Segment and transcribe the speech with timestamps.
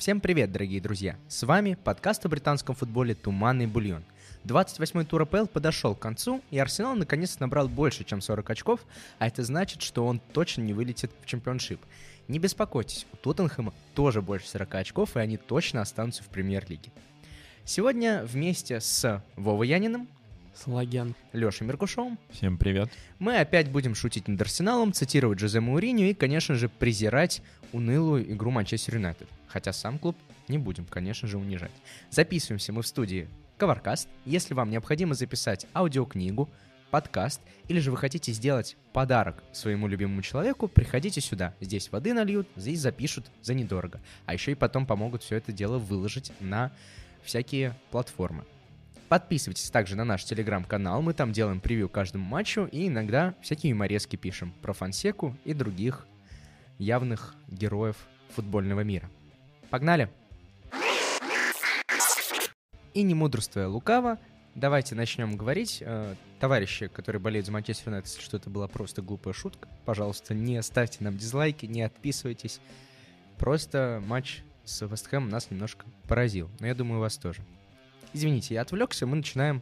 [0.00, 1.18] Всем привет, дорогие друзья!
[1.28, 4.02] С вами подкаст о британском футболе «Туманный бульон».
[4.46, 8.80] 28-й тур АПЛ подошел к концу, и Арсенал наконец набрал больше, чем 40 очков,
[9.18, 11.78] а это значит, что он точно не вылетит в чемпионшип.
[12.28, 16.90] Не беспокойтесь, у Тоттенхэма тоже больше 40 очков, и они точно останутся в премьер-лиге.
[17.66, 20.08] Сегодня вместе с Вовой Яниным,
[20.54, 21.14] Салаген.
[21.34, 22.88] Лешей Меркушевым Всем привет.
[23.18, 27.42] мы опять будем шутить над Арсеналом, цитировать Жозе Мауриню и, конечно же, презирать
[27.74, 29.28] унылую игру Манчестер Юнайтед.
[29.50, 30.16] Хотя сам клуб
[30.48, 31.72] не будем, конечно же, унижать.
[32.10, 34.08] Записываемся мы в студии Коваркаст.
[34.24, 36.48] Если вам необходимо записать аудиокнигу,
[36.90, 41.54] подкаст, или же вы хотите сделать подарок своему любимому человеку, приходите сюда.
[41.60, 44.00] Здесь воды нальют, здесь запишут за недорого.
[44.26, 46.72] А еще и потом помогут все это дело выложить на
[47.22, 48.44] всякие платформы.
[49.08, 54.14] Подписывайтесь также на наш телеграм-канал, мы там делаем превью каждому матчу и иногда всякие юморески
[54.14, 56.06] пишем про Фансеку и других
[56.78, 57.96] явных героев
[58.34, 59.10] футбольного мира.
[59.70, 60.10] Погнали!
[62.92, 64.18] И не мудрствуя лукаво,
[64.54, 65.78] давайте начнем говорить.
[65.80, 70.32] Э, Товарищи, которые болеют за Манчестер Юнайтед, если что это была просто глупая шутка, пожалуйста,
[70.32, 72.60] не ставьте нам дизлайки, не отписывайтесь.
[73.36, 77.42] Просто матч с Вестхэмом нас немножко поразил, но я думаю, вас тоже.
[78.14, 79.60] Извините, я отвлекся, мы начинаем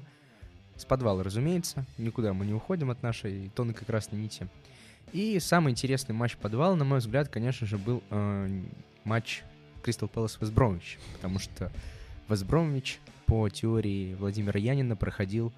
[0.77, 1.85] с подвала, разумеется.
[1.99, 4.49] Никуда мы не уходим от нашей тонкой красной нити.
[5.13, 8.63] И самый интересный матч подвала, на мой взгляд, конечно же, был э,
[9.03, 9.43] матч
[9.83, 10.99] Кристал Пэлас Вестбромвич.
[11.15, 11.71] Потому что
[12.29, 15.53] Вестбромвич по теории Владимира Янина проходил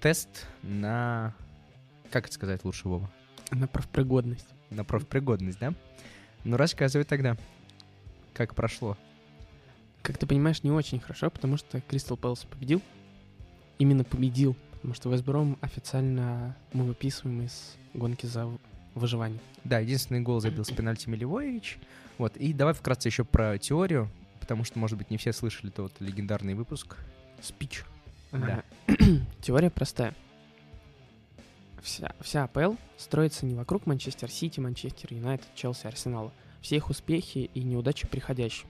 [0.00, 1.34] тест на...
[2.10, 3.10] Как это сказать лучше, Вова?
[3.50, 4.48] На профпригодность.
[4.70, 5.74] На профпригодность, да?
[6.44, 7.36] Ну, рассказывай тогда,
[8.34, 8.96] как прошло.
[10.02, 12.82] Как ты понимаешь, не очень хорошо, потому что Кристал Пэлас победил.
[13.78, 18.50] Именно победил, потому что Вестбром официально мы выписываем из гонки за
[18.94, 19.40] выживание.
[19.64, 21.78] Да, единственный гол забил с пенальти Милевоевич.
[22.18, 24.08] Вот, и давай вкратце еще про теорию,
[24.40, 26.96] потому что, может быть, не все слышали тот легендарный выпуск.
[27.40, 27.84] Спич.
[28.32, 28.62] Да.
[29.42, 30.14] Теория простая.
[31.82, 36.32] Вся, вся АПЛ строится не вокруг Манчестер Сити, Манчестер Юнайтед, Челси, Арсенала.
[36.60, 38.68] Все их успехи и неудачи приходящим.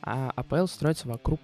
[0.00, 1.40] А АПЛ строится вокруг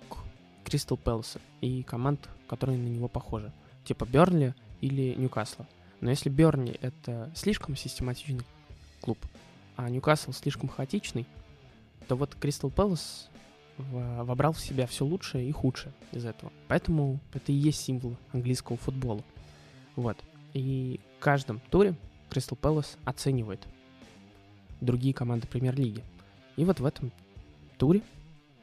[0.64, 3.52] Кристал Пэласа и команд, которые на него похожи.
[3.84, 5.66] Типа Бернли или Ньюкасла.
[6.02, 8.42] Но если Бернли— это слишком систематичный
[9.00, 9.18] клуб,
[9.76, 11.26] а Ньюкасл слишком хаотичный,
[12.08, 13.30] то вот Кристал Пэлас
[13.78, 16.52] вобрал в себя все лучшее и худшее из этого.
[16.66, 19.22] Поэтому это и есть символ английского футбола.
[19.94, 20.18] Вот.
[20.54, 21.94] И в каждом туре
[22.30, 23.60] Кристал Пэлас оценивает
[24.80, 26.02] другие команды премьер-лиги.
[26.56, 27.12] И вот в этом
[27.78, 28.02] туре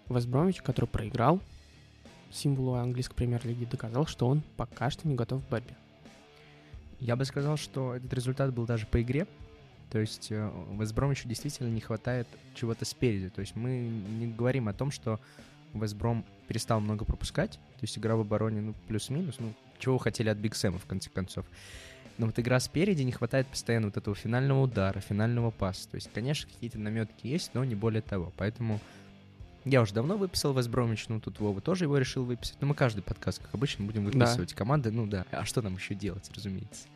[0.10, 1.40] Вестбромвич, который проиграл
[2.32, 5.78] символу английской премьер-лиги, доказал, что он пока что не готов к борьбе.
[7.00, 9.28] Я бы сказал, что этот результат был даже по игре.
[9.90, 13.30] То есть э, Вестбромичу действительно не хватает чего-то спереди.
[13.30, 15.20] То есть мы не говорим о том, что
[15.74, 17.54] Вестбром перестал много пропускать.
[17.54, 19.36] То есть игра в обороне, ну, плюс-минус.
[19.40, 21.46] Ну, чего вы хотели от Биг Сэма, в конце концов.
[22.18, 25.88] Но вот игра спереди не хватает постоянно вот этого финального удара, финального паса.
[25.90, 28.34] То есть, конечно, какие-то наметки есть, но не более того.
[28.36, 28.80] Поэтому
[29.66, 32.58] я уже давно выписал Вестбромич, ну тут Вова тоже его решил выписать.
[32.62, 34.12] Но мы каждый подкаст, как обычно, будем Да.
[34.12, 34.92] выписывать команды.
[34.92, 36.88] Ну да, а что нам еще делать, разумеется.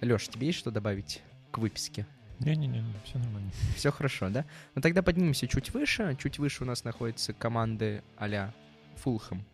[0.00, 2.06] Леш, тебе есть что добавить к выписке?
[2.40, 3.50] Не-не-не, все нормально.
[3.76, 4.44] Все хорошо, да?
[4.74, 6.16] Ну тогда поднимемся чуть выше.
[6.20, 8.52] Чуть выше у нас находятся команды а-ля
[8.96, 9.44] Фулхэм,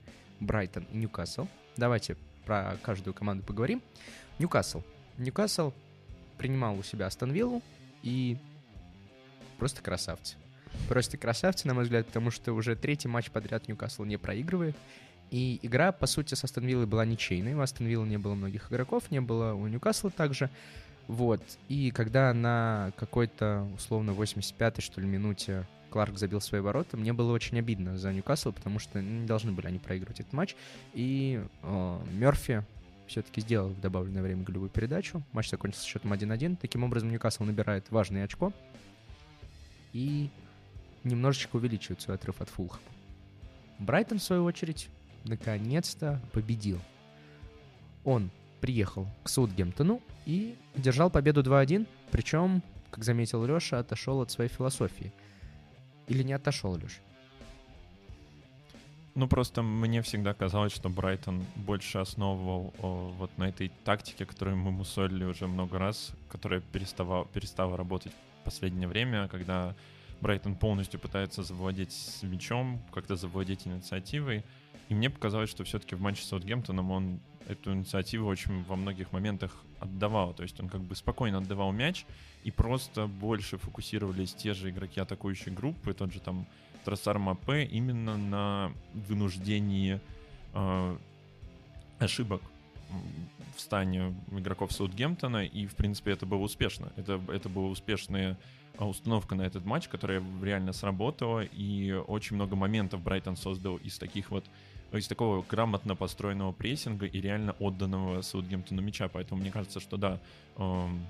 [0.41, 1.47] Брайтон и Ньюкасл.
[1.77, 2.17] Давайте
[2.47, 3.83] про каждую команду поговорим.
[4.39, 4.83] Ньюкасл.
[5.19, 5.73] Ньюкасл
[6.39, 7.63] принимал у себя Астон Виллу
[8.03, 8.39] и
[9.59, 10.37] просто красавцы.
[10.89, 14.77] Просто красавцы, на мой взгляд, потому что уже третий матч подряд Ньюкасл не проигрывает.
[15.31, 17.55] И игра, по сути, с Астон Виллой была ничейной.
[17.55, 20.51] У Астон Виллы не было многих игроков, не было у Ньюкасла также.
[21.07, 21.43] Вот.
[21.69, 27.33] И когда на какой-то, условно, 85-й, что ли, минуте Кларк забил свои ворота, мне было
[27.33, 30.55] очень обидно за Ньюкасл, потому что не должны были они проигрывать этот матч.
[30.95, 32.65] И э, Мерфи
[33.07, 35.23] все-таки сделал в добавленное время голевую передачу.
[35.33, 36.57] Матч закончился счетом 1-1.
[36.61, 38.53] Таким образом, Ньюкасл набирает важное очко
[39.93, 40.31] и
[41.05, 42.83] немножечко увеличивает свой отрыв от Фулхэма.
[43.79, 44.89] Брайтон, в свою очередь,
[45.25, 46.81] наконец-то победил.
[48.05, 48.31] Он
[48.61, 55.13] приехал к Саутгемптону и держал победу 2-1, причем, как заметил Леша, отошел от своей философии.
[56.09, 57.01] Или не отошел, Леш?
[59.15, 64.57] Ну, просто мне всегда казалось, что Брайтон больше основывал о, вот на этой тактике, которую
[64.57, 69.75] мы мусолили уже много раз, которая переставала, перестала работать в последнее время, когда
[70.21, 74.45] Брайтон полностью пытается завладеть с мячом, как-то завладеть инициативой.
[74.89, 79.13] И мне показалось, что все-таки в матче с Саутгемптоном он эту инициативу очень во многих
[79.13, 80.35] моментах отдавал.
[80.35, 82.05] То есть он как бы спокойно отдавал мяч,
[82.45, 86.47] и просто больше фокусировались те же игроки атакующей группы, тот же там
[86.85, 90.01] Тросарм АП именно на вынуждении
[90.55, 90.97] э,
[91.99, 92.43] ошибок
[93.57, 96.93] в стане игроков Саутгемптона, и, в принципе, это было успешно.
[96.97, 98.37] Это, это была успешная а,
[98.87, 104.31] установка на этот матч, которая реально сработала, и очень много моментов Брайтон создал из таких
[104.31, 104.45] вот
[104.93, 109.09] из такого грамотно построенного прессинга и реально отданного Саутгемптону мяча.
[109.09, 110.21] Поэтому мне кажется, что да,
[110.57, 111.07] эм,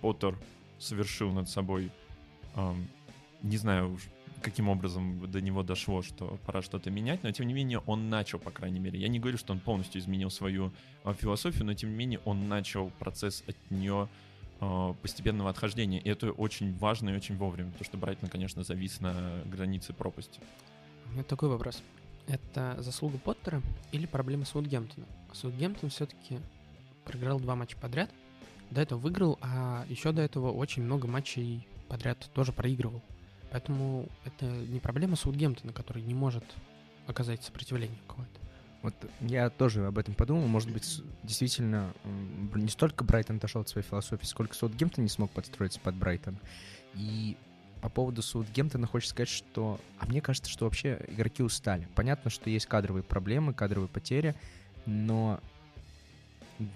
[0.00, 0.36] Поттер
[0.78, 1.90] совершил над собой,
[2.56, 2.88] эм,
[3.42, 4.02] не знаю уж,
[4.42, 8.40] каким образом до него дошло, что пора что-то менять, но тем не менее он начал,
[8.40, 8.98] по крайней мере.
[8.98, 10.72] Я не говорю, что он полностью изменил свою
[11.04, 14.31] э, философию, но тем не менее он начал процесс от нее э,
[15.02, 16.00] постепенного отхождения.
[16.00, 20.40] И это очень важно и очень вовремя, потому что Брайтон, конечно, завис на границе пропасти.
[21.06, 21.82] У меня такой вопрос.
[22.28, 25.06] Это заслуга Поттера или проблема Саутгемптона?
[25.32, 26.38] Саутгемптон все-таки
[27.04, 28.10] проиграл два матча подряд.
[28.70, 33.02] До этого выиграл, а еще до этого очень много матчей подряд тоже проигрывал.
[33.50, 36.44] Поэтому это не проблема Саутгемптона, который не может
[37.06, 38.41] оказать сопротивление какое-то.
[38.82, 40.46] Вот я тоже об этом подумал.
[40.48, 41.92] Может быть, действительно,
[42.54, 46.36] не столько Брайтон отошел от своей философии, сколько Саутгемптон не смог подстроиться под Брайтон.
[46.94, 47.36] И
[47.80, 49.80] по поводу Саутгемптона хочется сказать, что...
[49.98, 51.86] А мне кажется, что вообще игроки устали.
[51.94, 54.34] Понятно, что есть кадровые проблемы, кадровые потери,
[54.84, 55.40] но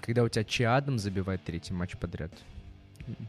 [0.01, 2.33] когда у тебя Чи Адам забивает третий матч подряд,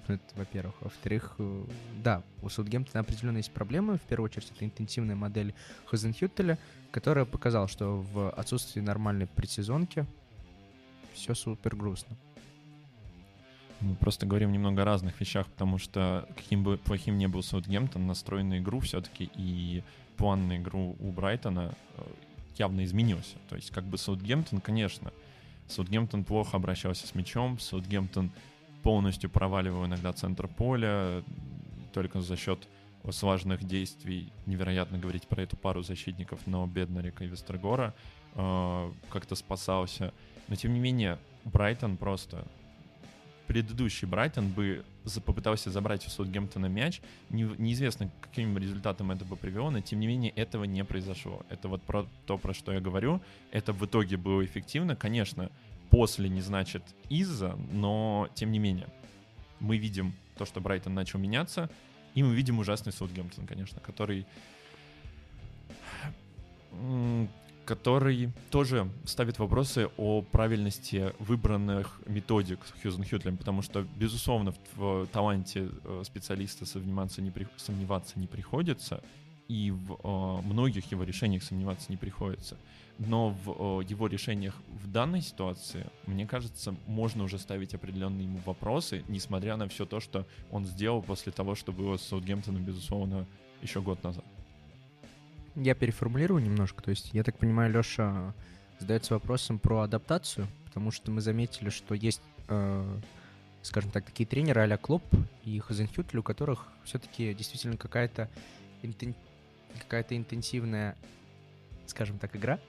[0.08, 0.76] это, во-первых.
[0.82, 1.64] Во-вторых, э,
[2.04, 3.98] да, у Саутгемптона определенно есть проблемы.
[3.98, 5.54] В первую очередь, это интенсивная модель
[5.86, 6.58] Хозенхютеля,
[6.92, 10.06] которая показала, что в отсутствии нормальной предсезонки
[11.14, 12.16] все супер грустно.
[13.80, 18.08] Мы просто говорим немного о разных вещах, потому что каким бы плохим ни был Саутгемптон,
[18.08, 19.84] настрой на игру все-таки и
[20.18, 22.02] план на игру у Брайтона э,
[22.58, 23.36] явно изменился.
[23.50, 25.12] То есть как бы Саутгемптон, конечно,
[25.68, 28.32] Саутгемптон плохо обращался с мячом, Саутгемптон
[28.88, 31.22] полностью проваливал иногда центр поля,
[31.92, 32.70] только за счет
[33.12, 37.94] слаженных действий, невероятно говорить про эту пару защитников, но Беднарика и Вестергора
[38.36, 40.14] э, как-то спасался.
[40.48, 42.46] Но тем не менее, Брайтон просто
[43.46, 44.86] предыдущий Брайтон бы
[45.26, 47.02] попытался забрать у Саутгемптона мяч.
[47.30, 51.46] Не, неизвестно, каким результатом это бы привело, но тем не менее этого не произошло.
[51.50, 53.22] Это вот про то, про что я говорю.
[53.52, 54.96] Это в итоге было эффективно.
[54.96, 55.50] Конечно,
[55.90, 58.88] после не значит из-за, но тем не менее.
[59.60, 61.70] Мы видим то, что Брайтон начал меняться,
[62.14, 64.26] и мы видим ужасный Саутгемптон, конечно, который
[67.68, 75.08] который тоже ставит вопросы о правильности выбранных методик Хьюзен Хьютлем, потому что, безусловно, в, в
[75.08, 79.04] таланте э, специалиста сомневаться не, при, сомневаться не приходится,
[79.48, 82.58] и в э, многих его решениях сомневаться не приходится.
[83.00, 88.40] Но в э, его решениях в данной ситуации, мне кажется, можно уже ставить определенные ему
[88.46, 93.26] вопросы, несмотря на все то, что он сделал после того, что было с Саутгемптоном, безусловно,
[93.62, 94.26] еще год назад
[95.58, 96.84] я переформулирую немножко.
[96.84, 98.34] То есть, я так понимаю, Леша
[98.80, 103.00] задается вопросом про адаптацию, потому что мы заметили, что есть, э,
[103.64, 105.04] скажем так, такие тренеры а-ля Клоп
[105.44, 108.30] и Хазенхютель, у которых все-таки действительно какая-то
[108.84, 109.16] интен...
[109.80, 110.96] какая-то интенсивная,
[111.86, 112.60] скажем так, игра,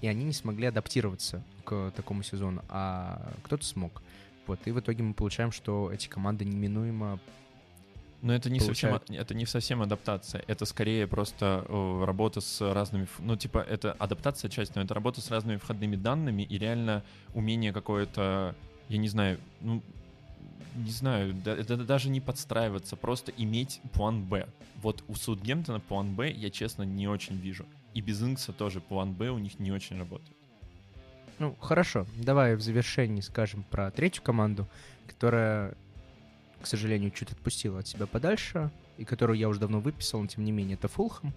[0.00, 4.02] и они не смогли адаптироваться к такому сезону, а кто-то смог.
[4.46, 7.18] Вот, и в итоге мы получаем, что эти команды неминуемо
[8.20, 13.06] но это не совсем это не совсем адаптация, это скорее просто э, работа с разными,
[13.20, 17.72] ну типа это адаптация часть, но это работа с разными входными данными и реально умение
[17.72, 18.56] какое-то,
[18.88, 19.82] я не знаю, ну
[20.76, 24.46] не знаю, это даже не подстраиваться, просто иметь план Б.
[24.82, 29.12] Вот у Судгемптона план Б я честно не очень вижу, и без Инкса тоже план
[29.12, 30.36] Б у них не очень работает.
[31.38, 34.68] Ну хорошо, давай в завершении скажем про третью команду,
[35.06, 35.76] которая
[36.60, 40.44] к сожалению, чуть отпустила от себя подальше, и которую я уже давно выписал, но тем
[40.44, 41.32] не менее, это Фулхэм.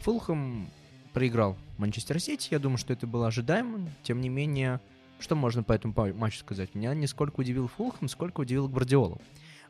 [0.00, 0.68] Фулхэм
[1.12, 4.80] проиграл Манчестер Сити, я думаю, что это было ожидаемо, тем не менее,
[5.20, 6.74] что можно по этому матчу сказать?
[6.74, 9.20] Меня не сколько удивил Фулхэм, сколько удивил Гвардиолу.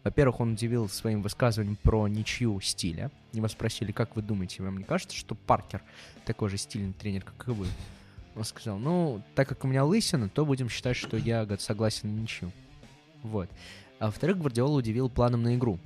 [0.03, 3.11] Во-первых, он удивил своим высказыванием про ничью стиля.
[3.33, 5.83] Его спросили, как вы думаете, вам не кажется, что Паркер
[6.25, 7.67] такой же стильный тренер, как и вы?
[8.35, 12.21] Он сказал, ну, так как у меня лысина, то будем считать, что я согласен на
[12.21, 12.51] ничью.
[13.23, 13.51] Вот.
[13.99, 15.79] А во-вторых, Гвардиола удивил планом на игру.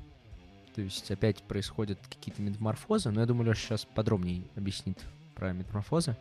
[0.74, 4.98] То есть опять происходят какие-то метаморфозы, но я думаю, Леша сейчас подробнее объяснит
[5.34, 6.16] про метаморфозы.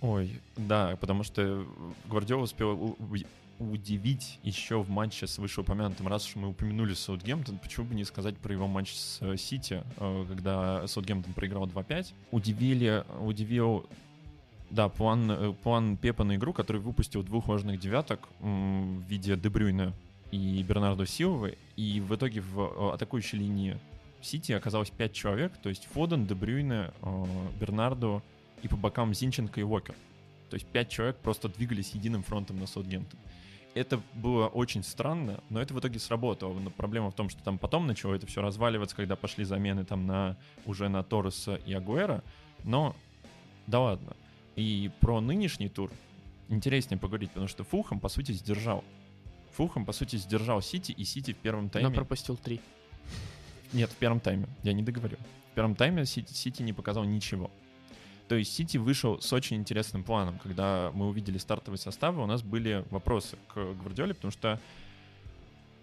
[0.00, 1.66] Ой, да, потому что
[2.06, 2.96] Гвардиола успел
[3.58, 8.36] удивить еще в матче с вышеупомянутым, раз уж мы упомянули Саутгемптон, почему бы не сказать
[8.36, 12.12] про его матч с э, Сити, э, когда Саутгемптон проиграл 2-5.
[12.30, 13.84] Удивили, удивил
[14.70, 19.92] да, план, э, план Пепа на игру, который выпустил двух важных девяток в виде Дебрюйна
[20.30, 23.78] и Бернардо Силвы, и в итоге в атакующей линии
[24.20, 27.24] Сити оказалось 5 человек, то есть Фоден, Дебрюйне, э,
[27.60, 28.22] Бернардо
[28.62, 29.94] и по бокам Зинченко и Уокер.
[30.50, 33.20] То есть 5 человек просто двигались единым фронтом на Саутгемптон.
[33.74, 36.58] Это было очень странно, но это в итоге сработало.
[36.58, 40.06] Но проблема в том, что там потом начало это все разваливаться, когда пошли замены там
[40.06, 42.24] на уже на Торреса и Агуэра.
[42.64, 42.96] Но
[43.66, 44.16] да ладно.
[44.56, 45.92] И про нынешний тур
[46.48, 48.82] интереснее поговорить, потому что Фулхэм, по сути, сдержал.
[49.52, 51.88] Фулхэм, по сути, сдержал Сити, и Сити в первом тайме...
[51.88, 52.60] Но пропустил три.
[53.72, 54.46] Нет, в первом тайме.
[54.62, 55.16] Я не договорю.
[55.52, 57.50] В первом тайме Сити, Сити не показал ничего.
[58.28, 60.38] То есть Сити вышел с очень интересным планом.
[60.38, 64.60] Когда мы увидели стартовые составы, у нас были вопросы к Гвардиоле, потому что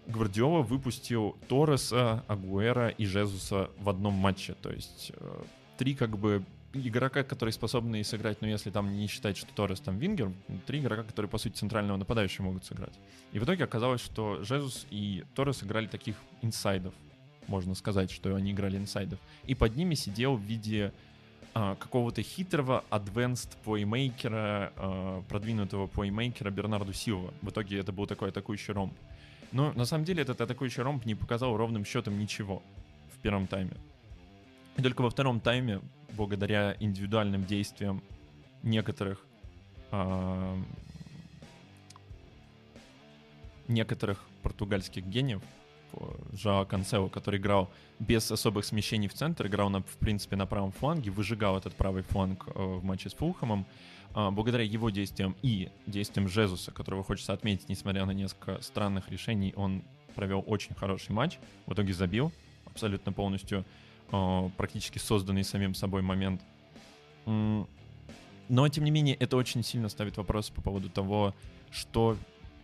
[0.06, 4.54] Гвардиола выпустил Торреса, Агуэра и Жезуса в одном матче.
[4.62, 5.42] То есть э,
[5.76, 9.98] три как бы игрока, которые способны сыграть, но если там не считать, что Торрес там
[9.98, 10.32] вингер,
[10.66, 12.94] три игрока, которые, по сути, центрального нападающего могут сыграть.
[13.32, 16.94] И в итоге оказалось, что Жезус и Торрес играли таких инсайдов.
[17.48, 19.18] Можно сказать, что они играли инсайдов.
[19.44, 20.92] И под ними сидел в виде
[21.56, 27.32] какого-то хитрого advanced плеймейкера, а, продвинутого плеймейкера Бернарду Силва.
[27.40, 28.92] В итоге это был такой атакующий ромб.
[29.52, 32.62] Но на самом деле этот атакующий ромб не показал ровным счетом ничего
[33.14, 33.72] в первом тайме.
[34.76, 35.80] И только во втором тайме,
[36.12, 38.02] благодаря индивидуальным действиям
[38.62, 39.24] некоторых
[39.90, 40.58] а,
[43.66, 45.42] некоторых португальских гениев,
[46.32, 50.72] Жао Канцео, который играл без особых смещений в центр, играл, на, в принципе, на правом
[50.72, 53.66] фланге, выжигал этот правый фланг э, в матче с Фулхэмом.
[54.14, 59.52] Э, благодаря его действиям и действиям Жезуса, которого хочется отметить, несмотря на несколько странных решений,
[59.56, 59.82] он
[60.14, 62.32] провел очень хороший матч, в итоге забил
[62.64, 63.64] абсолютно полностью
[64.10, 66.42] э, практически созданный самим собой момент.
[68.48, 71.34] Но, тем не менее, это очень сильно ставит вопрос по поводу того,
[71.72, 72.16] что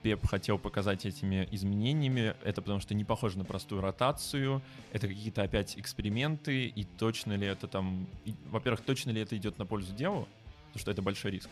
[0.02, 2.34] Пеп хотел показать этими изменениями.
[2.44, 4.60] Это потому что не похоже на простую ротацию.
[4.92, 6.66] Это какие-то опять эксперименты.
[6.66, 8.06] И точно ли это там...
[8.50, 10.28] Во-первых, точно ли это идет на пользу делу?
[10.66, 11.48] Потому что это большой риск.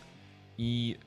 [0.57, 0.99] И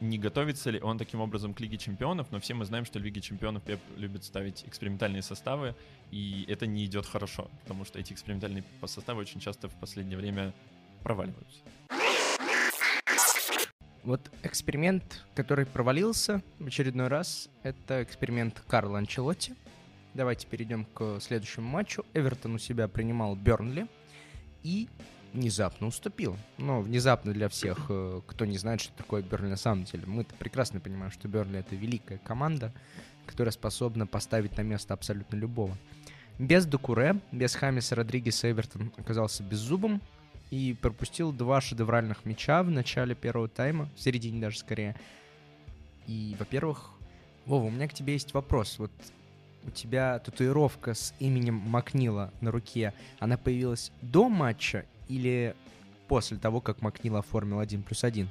[0.00, 3.02] не готовится ли он таким образом к Лиге Чемпионов, но все мы знаем, что в
[3.02, 5.74] Лиге Чемпионов Пеп любит ставить экспериментальные составы,
[6.10, 10.54] и это не идет хорошо, потому что эти экспериментальные составы очень часто в последнее время
[11.02, 11.60] проваливаются.
[14.02, 19.54] Вот эксперимент, который провалился в очередной раз, это эксперимент Карла Анчелотти.
[20.14, 22.04] Давайте перейдем к следующему матчу.
[22.14, 23.86] Эвертон у себя принимал Бернли
[24.62, 24.88] и
[25.34, 26.36] внезапно уступил.
[26.56, 30.04] Но внезапно для всех, э, кто не знает, что такое Бернли на самом деле.
[30.06, 32.72] Мы-то прекрасно понимаем, что Бернли— это великая команда,
[33.26, 35.76] которая способна поставить на место абсолютно любого.
[36.38, 40.00] Без Дукуре, без Хамиса Родригеса Эвертон оказался беззубым,
[40.50, 44.96] и пропустил два шедевральных мяча в начале первого тайма, в середине даже скорее.
[46.06, 46.90] И, во-первых,
[47.46, 48.78] Вова, у меня к тебе есть вопрос.
[48.78, 48.90] Вот
[49.64, 55.54] у тебя татуировка с именем Макнила на руке, она появилась до матча или
[56.08, 58.28] после того, как Макнил оформил один плюс один?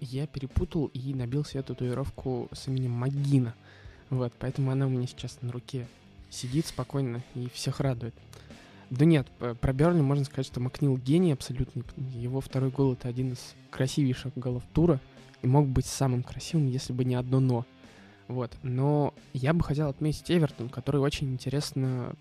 [0.00, 3.54] Я перепутал и набил себе татуировку с именем Магина.
[4.10, 5.86] Вот, поэтому она у меня сейчас на руке
[6.30, 8.14] сидит спокойно и всех радует.
[8.90, 9.26] Да нет,
[9.60, 11.82] про Берли можно сказать, что Макнил гений абсолютно.
[11.96, 15.00] Его второй гол— это один из красивейших голов тура.
[15.42, 17.66] И мог быть самым красивым, если бы не одно «но».
[18.28, 18.56] Вот.
[18.62, 22.14] Но я бы хотел отметить Эвертон, который очень интересно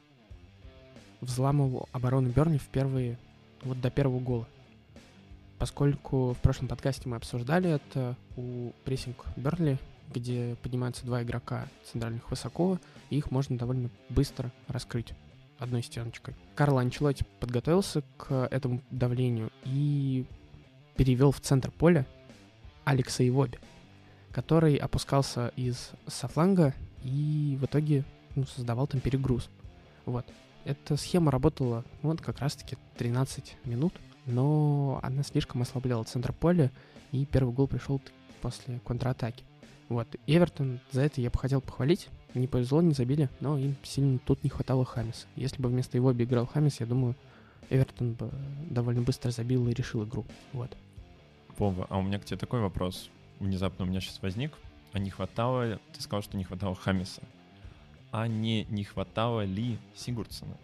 [1.22, 3.18] взламывал оборону Берни в первые,
[3.62, 4.48] вот до первого гола.
[5.58, 9.78] Поскольку в прошлом подкасте мы обсуждали это у прессинг Берли,
[10.14, 12.78] где поднимаются два игрока центральных высоко,
[13.10, 15.14] и их можно довольно быстро раскрыть
[15.60, 16.36] одной стеночкой.
[16.56, 20.26] Карл Анчелотти подготовился к этому давлению и
[20.96, 22.06] перевел в центр поля
[22.84, 23.60] Алекса Ивоби,
[24.32, 28.04] который опускался из софланга и в итоге
[28.36, 29.50] ну, создавал там перегруз.
[30.06, 30.26] Вот.
[30.66, 33.94] Эта схема работала ну, вот как раз-таки 13 минут,
[34.26, 36.72] но она слишком ослабляла центр поля,
[37.12, 38.02] и первый гол пришел
[38.42, 39.44] после контратаки.
[39.90, 40.08] Вот.
[40.28, 42.10] Эвертон за это я бы хотел похвалить.
[42.34, 45.28] Не повезло, не забили, но им сильно тут не хватало Хамиса.
[45.36, 47.16] Если бы вместо его играл Хамис, я думаю,
[47.70, 48.32] Эвертон бы
[48.70, 50.26] довольно быстро забил и решил игру.
[50.52, 50.76] Вот.
[51.58, 53.10] Вова, а у меня к тебе такой вопрос.
[53.40, 54.52] Внезапно у меня сейчас возник.
[54.94, 57.22] А не хватало, ты сказал, что не хватало Хамиса.
[58.12, 60.58] А не, не хватало ли Сигурдсона?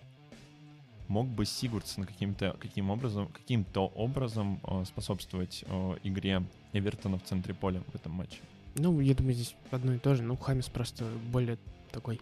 [1.07, 7.55] Мог бы Сигурдсон каким-то каким образом, каким-то образом э, способствовать э, игре Эвертона в центре
[7.55, 8.39] поля в этом матче?
[8.75, 10.23] Ну, я думаю, здесь одно и то же.
[10.23, 11.57] Ну, Хамис просто более
[11.91, 12.21] такой...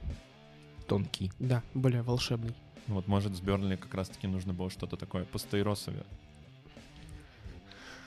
[0.88, 1.32] Тонкий.
[1.40, 2.56] Да, более волшебный.
[2.88, 6.06] Вот, может, с Бернли как раз-таки нужно было что-то такое по Стейросове.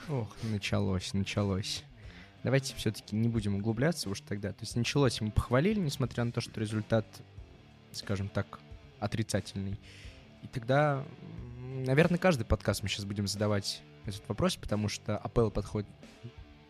[0.08, 1.84] Ох, началось, началось.
[2.42, 4.52] Давайте все-таки не будем углубляться уж тогда.
[4.52, 7.06] То есть началось мы похвалили, несмотря на то, что результат,
[7.92, 8.60] скажем так,
[8.98, 9.78] отрицательный.
[10.42, 11.04] И тогда,
[11.86, 15.88] наверное, каждый подкаст мы сейчас будем задавать этот вопрос, потому что АПЛ подходит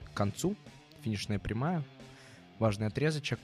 [0.04, 0.56] к концу,
[1.02, 1.82] финишная прямая,
[2.58, 3.40] важный отрезочек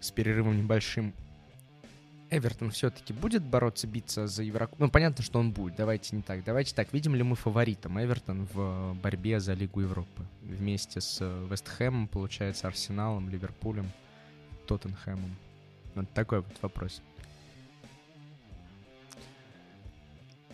[0.00, 1.12] с перерывом небольшим.
[2.30, 4.80] Эвертон все-таки будет бороться, биться за Еврокубок?
[4.80, 5.76] Ну, понятно, что он будет.
[5.76, 6.42] Давайте не так.
[6.42, 6.92] Давайте так.
[6.92, 10.26] Видим ли мы фаворитом Эвертон в борьбе за Лигу Европы?
[10.42, 13.90] Вместе с Вестхэмом, получается, Арсеналом, Ливерпулем,
[14.66, 15.36] Тоттенхэмом.
[15.94, 17.02] Вот такой вот вопрос.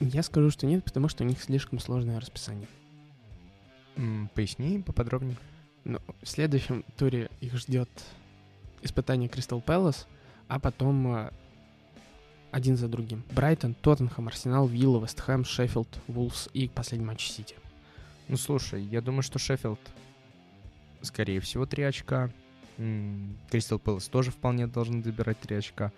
[0.01, 2.69] Я скажу, что нет, потому что у них слишком сложное расписание.
[3.97, 5.37] М, Поясни поподробнее.
[5.85, 7.89] Ну, в следующем туре их ждет
[8.83, 10.07] испытание Кристал Пэлас,
[10.49, 11.31] а потом э,
[12.51, 13.23] один за другим.
[13.33, 17.55] Брайтон, Тоттенхэм, Арсенал, Вилла, Вестхэм, Шеффилд, Вулфс и последний матч Сити.
[18.29, 19.81] Ну, слушай, я думаю, что Шеффилд,
[21.03, 22.31] скорее всего, 3 очка.
[23.51, 25.93] Кристал Пэлас тоже вполне должны добирать 3 очка.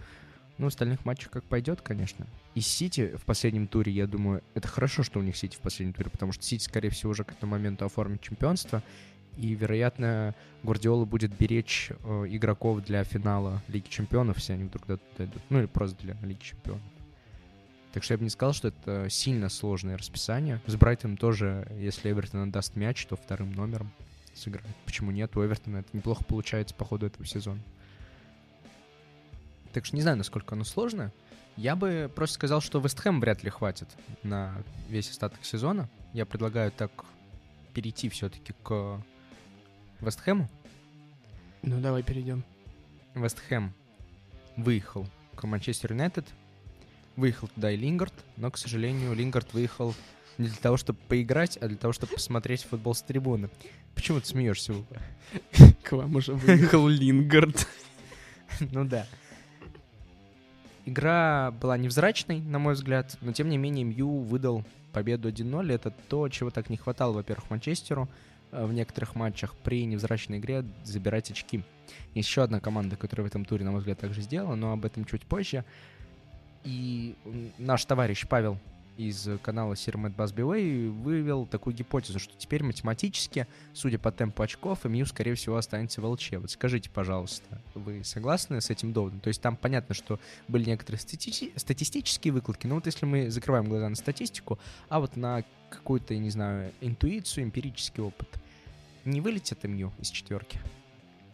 [0.58, 2.26] Ну, в остальных матчах как пойдет, конечно.
[2.54, 5.94] И Сити в последнем туре, я думаю, это хорошо, что у них Сити в последнем
[5.94, 8.82] туре, потому что Сити, скорее всего, уже к этому моменту оформит чемпионство.
[9.36, 14.86] И, вероятно, Гвардиола будет беречь э, игроков для финала Лиги Чемпионов, если они вдруг
[15.16, 15.42] дойдут.
[15.48, 16.82] Ну, или просто для Лиги Чемпионов.
[17.92, 20.60] Так что я бы не сказал, что это сильно сложное расписание.
[20.66, 23.90] С Брайтоном тоже, если Эвертон отдаст мяч, то вторым номером
[24.34, 24.66] сыграет.
[24.86, 25.36] Почему нет?
[25.36, 27.60] У Эвертона это неплохо получается по ходу этого сезона.
[29.72, 31.12] Так что не знаю, насколько оно сложно.
[31.56, 33.88] Я бы просто сказал, что Вестхэм вряд ли хватит
[34.22, 34.54] на
[34.88, 35.88] весь остаток сезона.
[36.14, 37.04] Я предлагаю так
[37.74, 39.02] перейти все-таки к
[40.02, 40.48] Вестхэму.
[41.62, 42.44] Ну, давай перейдем.
[43.14, 43.72] Вестхэм
[44.56, 45.06] выехал
[45.36, 46.26] к Манчестер Юнайтед.
[47.14, 49.94] Выехал туда и Лингард, но, к сожалению, Лингард выехал
[50.38, 53.50] не для того, чтобы поиграть, а для того, чтобы посмотреть футбол с трибуны.
[53.94, 54.86] Почему ты смеешься, Вова?
[55.82, 57.66] К вам уже выехал Лингард.
[58.60, 59.06] Ну да.
[60.84, 64.62] Игра была невзрачной, на мой взгляд, но тем не менее Мью выдал
[64.92, 65.72] победу 1-0.
[65.72, 68.10] Это то, чего так не хватало, во-первых, Манчестеру
[68.52, 71.62] в некоторых матчах при невзрачной игре забирать очки.
[72.14, 74.84] Есть еще одна команда, которая в этом туре, на мой взгляд, также сделала, но об
[74.84, 75.64] этом чуть позже.
[76.64, 77.16] И
[77.58, 78.58] наш товарищ Павел
[78.98, 85.06] из канала Сирмет Басбивей вывел такую гипотезу, что теперь математически, судя по темпу очков, МЮ,
[85.06, 86.32] скорее всего, останется в ЛЧ.
[86.32, 89.20] Вот скажите, пожалуйста, вы согласны с этим доводом?
[89.20, 93.64] То есть там понятно, что были некоторые стати- статистические выкладки, но вот если мы закрываем
[93.64, 98.28] глаза на статистику, а вот на какую-то, я не знаю, интуицию, эмпирический опыт,
[99.04, 100.58] не вылетит МЮ из четверки?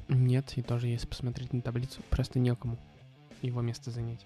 [0.09, 2.79] Нет, и тоже если посмотреть на таблицу, просто некому
[3.43, 4.25] его место занять.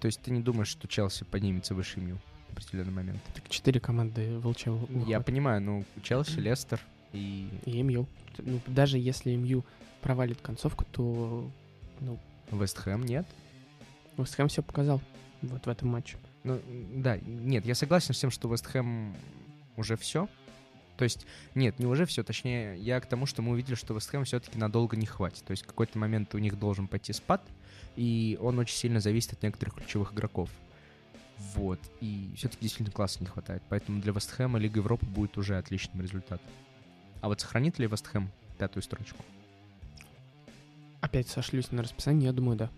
[0.00, 3.20] То есть ты не думаешь, что Челси поднимется выше МЮ в определенный момент?
[3.34, 6.80] Так четыре команды в ЛЧ вы- Я понимаю, ну, Челси, Лестер
[7.12, 8.06] и И МЮ.
[8.38, 9.64] Ну, даже если МЮ
[10.02, 11.50] провалит концовку, то
[12.00, 12.18] ну,
[12.52, 13.26] Вест Хэм нет.
[14.16, 15.00] Вест Хэм все показал
[15.42, 16.16] вот в этом матче.
[16.44, 16.60] Ну,
[16.94, 19.14] да, нет, я согласен с тем, что Вест Хэм
[19.76, 20.28] уже все.
[20.98, 24.10] То есть, нет, не уже все, точнее, я к тому, что мы увидели, что Вест
[24.10, 25.44] Хэм все-таки надолго не хватит.
[25.44, 27.40] То есть, в какой-то момент у них должен пойти спад,
[27.94, 30.50] и он очень сильно зависит от некоторых ключевых игроков.
[31.54, 33.62] Вот, и все-таки действительно класса не хватает.
[33.68, 36.50] Поэтому для Вест Хэма Лига Европы будет уже отличным результатом.
[37.20, 39.24] А вот сохранит ли Вест Хэм пятую строчку?
[41.00, 42.70] Опять сошлюсь на расписание, я думаю, да.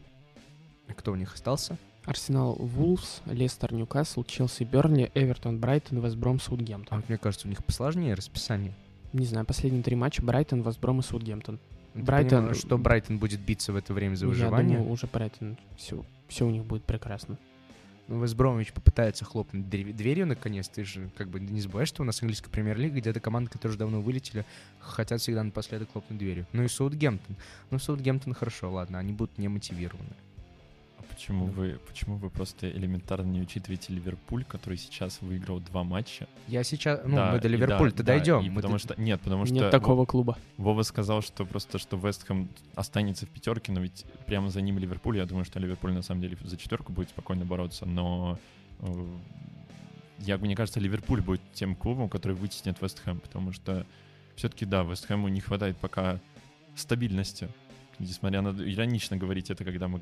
[0.95, 1.79] Кто у них остался?
[2.11, 6.99] Арсенал, Вулфс, Лестер, Ньюкасл, Челси, Бернли, Эвертон, Брайтон, Вестбром, А Саутгемптон.
[6.99, 8.75] вот мне кажется, у них посложнее расписание.
[9.13, 11.61] Не знаю, последние три матча Брайтон, Вестбром и Саутгемптон.
[11.95, 14.79] Ты Брайтон- понимаешь, что Брайтон будет биться в это время за Я выживание.
[14.79, 17.39] думаю, уже Брайтон, все, все у них будет прекрасно.
[18.09, 20.69] Ну, Вестбромович попытается хлопнуть дверь- дверью наконец.
[20.69, 23.79] Ты же как бы не забываешь, что у нас английская премьер-лига, где-то команды, которые уже
[23.79, 24.45] давно вылетели,
[24.81, 26.45] хотят всегда напоследок хлопнуть дверью.
[26.53, 27.37] Ну и Саутгемптон.
[27.71, 30.11] Ну, Саутгемптон хорошо, ладно, они будут не мотивированы.
[31.21, 31.53] Почему Ну.
[31.53, 36.27] вы, почему вы просто элементарно не учитываете Ливерпуль, который сейчас выиграл два матча?
[36.49, 37.03] Я сейчас...
[37.05, 38.43] Ну, Да, мы до Ливерпуля-то да, да, дойдем.
[38.45, 40.39] Мы потому до- что нет, потому что Нет такого клуба.
[40.57, 45.19] Вова сказал, что просто что Вестхэм останется в пятерке, но ведь прямо за ним Ливерпуль.
[45.19, 48.39] Я думаю, что Ливерпуль на самом деле за четверку будет спокойно бороться, но
[48.79, 49.07] э,
[50.21, 53.85] я, мне кажется, Ливерпуль будет тем клубом, который вытеснит Вестхэм, потому что
[54.37, 56.19] все-таки, да, Вестхэму не хватает пока
[56.77, 57.51] стабильности.
[58.01, 58.49] Несмотря на...
[58.49, 60.01] Иронично говорить это, когда мы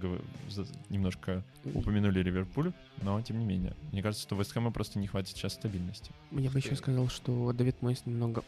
[0.89, 1.43] немножко
[1.75, 3.75] упомянули Ливерпуль, но тем не менее.
[3.93, 6.13] Мне кажется, что Вестхэму просто не хватит сейчас стабильности.
[6.31, 8.45] Я бы еще сказал, что Давид Мойс немного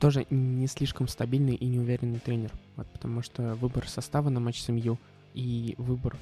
[0.00, 2.50] тоже не слишком стабильный и неуверенный тренер.
[2.76, 4.98] Вот, потому что выбор состава на матч с МЮ
[5.34, 6.16] и выбор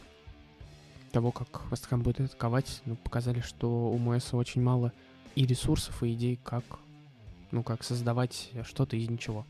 [1.13, 4.93] того, как Вестхэм будет атаковать, ну, показали, что у Мойса очень мало
[5.35, 6.65] и ресурсов, и идей, как,
[7.51, 9.47] ну, как создавать что-то из ничего.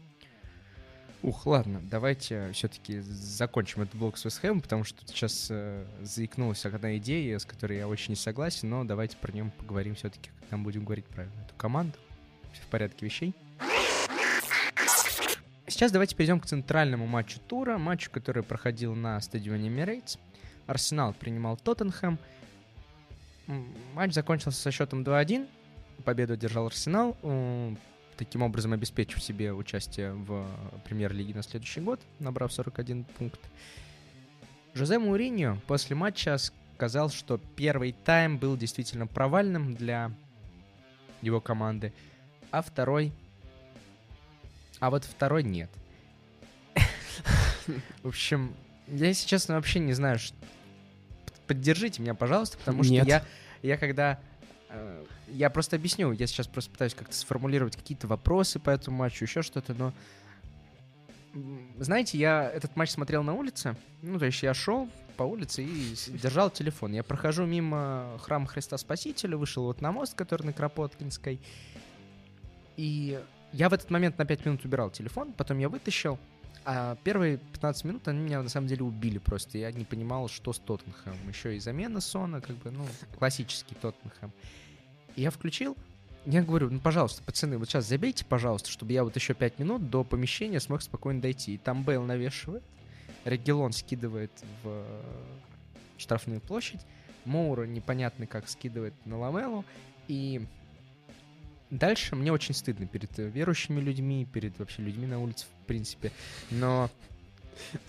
[1.22, 6.96] Ух, ладно, давайте все-таки закончим этот блок с Вестхэмом, потому что сейчас э, заикнулась одна
[6.98, 10.64] идея, с которой я очень не согласен, но давайте про нее поговорим все-таки, когда мы
[10.64, 11.98] будем говорить про эту команду.
[12.52, 13.34] Все в порядке вещей.
[15.66, 20.18] Сейчас давайте перейдем к центральному матчу тура, матчу, который проходил на стадионе Emirates.
[20.66, 22.18] Арсенал принимал Тоттенхэм.
[23.94, 25.48] Матч закончился со счетом 2-1.
[26.04, 27.74] Победу одержал Арсенал, э,
[28.16, 30.46] таким образом обеспечив себе участие в
[30.84, 33.40] премьер-лиге на следующий год, набрав 41 пункт.
[34.74, 36.36] Жозе Мауриньо после матча
[36.74, 40.10] сказал, что первый тайм был действительно провальным для
[41.22, 41.92] его команды,
[42.50, 43.12] а второй...
[44.78, 45.70] А вот второй нет.
[48.02, 48.54] В общем,
[48.88, 50.18] я, если честно, вообще не знаю,
[51.46, 53.24] поддержите меня, пожалуйста, потому что я,
[53.62, 54.20] я когда...
[54.68, 59.24] э, Я просто объясню, я сейчас просто пытаюсь как-то сформулировать какие-то вопросы по этому матчу,
[59.24, 59.92] еще что-то, но...
[61.78, 65.94] Знаете, я этот матч смотрел на улице, ну, то есть я шел по улице и
[66.08, 66.92] держал телефон.
[66.92, 71.38] Я прохожу мимо храма Христа Спасителя, вышел вот на мост, который на Кропоткинской,
[72.76, 73.20] и
[73.52, 76.18] я в этот момент на 5 минут убирал телефон, потом я вытащил,
[76.68, 79.56] а первые 15 минут они меня на самом деле убили просто.
[79.56, 81.28] Я не понимал, что с Тоттенхэмом.
[81.28, 82.84] Еще и замена Сона, как бы, ну,
[83.16, 84.32] классический Тоттенхэм.
[85.14, 85.76] И я включил,
[86.26, 89.90] я говорю, ну, пожалуйста, пацаны, вот сейчас забейте, пожалуйста, чтобы я вот еще 5 минут
[89.90, 91.54] до помещения смог спокойно дойти.
[91.54, 92.64] И там Бейл навешивает,
[93.24, 94.32] Регелон скидывает
[94.64, 95.02] в э,
[95.98, 96.80] штрафную площадь,
[97.24, 99.64] Моура непонятно как скидывает на Ламелу,
[100.08, 100.44] и
[101.70, 106.12] дальше мне очень стыдно перед э, верующими людьми, перед вообще людьми на улице, в принципе.
[106.50, 106.90] Но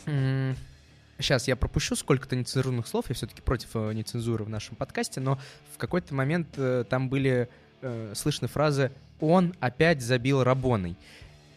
[0.06, 5.40] сейчас я пропущу сколько-то нецензурных слов, я все-таки против э, нецензуры в нашем подкасте, но
[5.74, 7.50] в какой-то момент э, там были
[7.82, 10.96] э, слышны фразы «он опять забил Рабоной».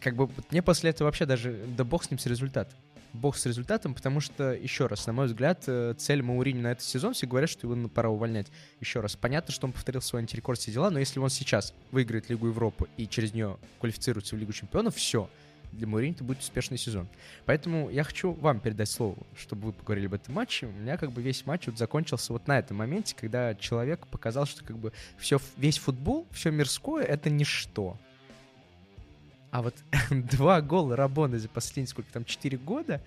[0.00, 2.78] Как бы мне после этого вообще даже, да бог с ним с результатом.
[3.12, 6.84] Бог с результатом, потому что, еще раз, на мой взгляд, э, цель Маурини на этот
[6.84, 8.48] сезон, все говорят, что его пора увольнять.
[8.80, 12.30] Еще раз, понятно, что он повторил свой антирекорд все дела, но если он сейчас выиграет
[12.30, 15.28] Лигу Европы и через нее квалифицируется в Лигу Чемпионов, все,
[15.72, 17.08] для Маурини это будет успешный сезон.
[17.46, 20.66] Поэтому я хочу вам передать слово, чтобы вы поговорили об этом матче.
[20.66, 24.46] У меня как бы весь матч вот закончился вот на этом моменте, когда человек показал,
[24.46, 27.98] что как бы все, весь футбол, все мирское— это ничто.
[29.50, 29.74] А вот
[30.10, 33.02] два гола Рабоны за последние, сколько там, 4 года,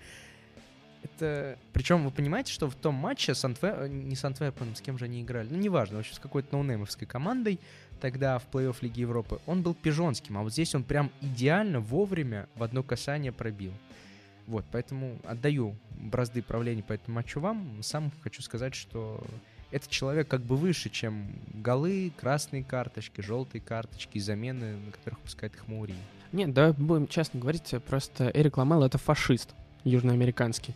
[1.02, 1.58] это...
[1.72, 3.88] Причем вы понимаете, что в том матче с Антве...
[3.88, 7.06] не с Антверпеном, с кем же они играли, ну, неважно, в общем, с какой-то ноунеймовской
[7.06, 7.60] командой,
[8.00, 12.48] тогда в плей-офф Лиги Европы, он был пижонским, а вот здесь он прям идеально вовремя
[12.54, 13.72] в одно касание пробил.
[14.46, 17.82] Вот, поэтому отдаю бразды правления по этому матчу вам.
[17.82, 19.24] Сам хочу сказать, что
[19.70, 25.54] этот человек как бы выше, чем голы, красные карточки, желтые карточки, замены, на которых пускает
[25.54, 25.98] их Мауриньо.
[26.34, 30.74] Нет, давай будем честно говорить, просто Эрик Ламел это фашист южноамериканский.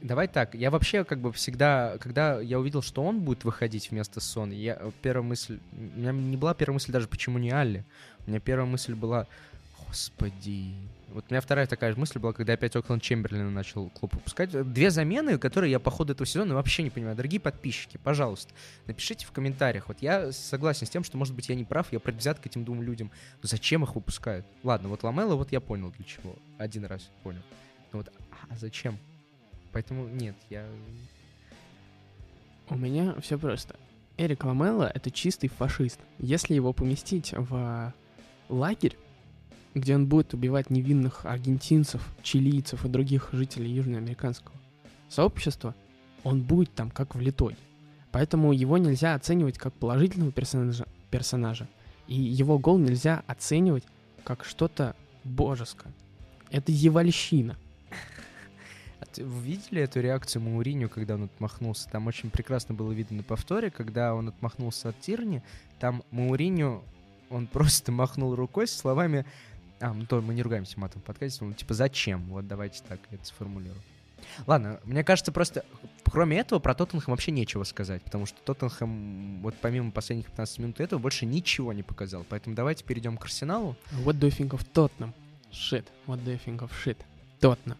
[0.00, 4.20] Давай так, я вообще как бы всегда, когда я увидел, что он будет выходить вместо
[4.20, 7.84] Сона, я э, первая мысль, у меня не была первая мысль даже, почему не Алли.
[8.24, 9.26] У меня первая мысль была,
[9.84, 10.74] господи.
[11.12, 14.50] Вот у меня вторая такая же мысль была, когда опять Окленд Чемберлина начал клуб выпускать.
[14.72, 17.14] Две замены, которые я по ходу этого сезона вообще не понимаю.
[17.14, 18.54] Дорогие подписчики, пожалуйста,
[18.86, 19.88] напишите в комментариях.
[19.88, 22.64] Вот я согласен с тем, что, может быть, я не прав, я предвзят к этим
[22.64, 23.10] двум людям.
[23.42, 24.46] Но зачем их выпускают?
[24.62, 26.34] Ладно, вот Ламела, вот я понял для чего.
[26.56, 27.42] Один раз понял.
[27.92, 28.10] Но вот,
[28.48, 28.98] а зачем?
[29.72, 30.66] Поэтому нет, я...
[32.68, 33.76] У меня все просто.
[34.16, 36.00] Эрик Ламелло— это чистый фашист.
[36.18, 37.92] Если его поместить в
[38.48, 38.96] лагерь,
[39.74, 44.54] где он будет убивать невинных аргентинцев, чилийцев и других жителей южноамериканского
[45.08, 45.74] сообщества,
[46.24, 47.56] он будет там как влитой.
[48.10, 51.66] Поэтому его нельзя оценивать как положительного персонажа, персонажа.
[52.06, 53.84] И его гол нельзя оценивать
[54.24, 55.92] как что-то божеское.
[56.50, 57.56] Это евальщина.
[59.00, 61.88] А Вы видели эту реакцию Мауриню, когда он отмахнулся?
[61.88, 65.42] Там очень прекрасно было видно на повторе, когда он отмахнулся от Тирни,
[65.80, 66.84] там Мауриню,
[67.30, 69.24] он просто махнул рукой со словами
[69.82, 72.22] а, ну то мы не ругаемся матом в подкасте, ну, типа, зачем?
[72.28, 73.82] Вот давайте так это сформулируем.
[74.46, 75.64] Ладно, мне кажется, просто
[76.04, 80.80] кроме этого про Тоттенхэм вообще нечего сказать, потому что Тоттенхэм, вот помимо последних 15 минут
[80.80, 82.24] этого, больше ничего не показал.
[82.28, 83.76] Поэтому давайте перейдем к Арсеналу.
[84.04, 85.12] What do you think of Tottenham?
[85.50, 85.84] Shit.
[86.06, 86.98] What do you think of shit?
[87.40, 87.76] Tottenham.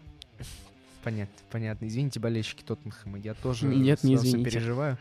[1.04, 1.86] Понятно, понятно.
[1.86, 4.50] Извините, болельщики Тоттенхэма, я тоже Нет, не извините.
[4.50, 4.98] переживаю.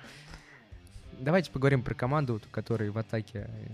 [1.22, 3.68] Давайте поговорим про команду, которая в атаке э,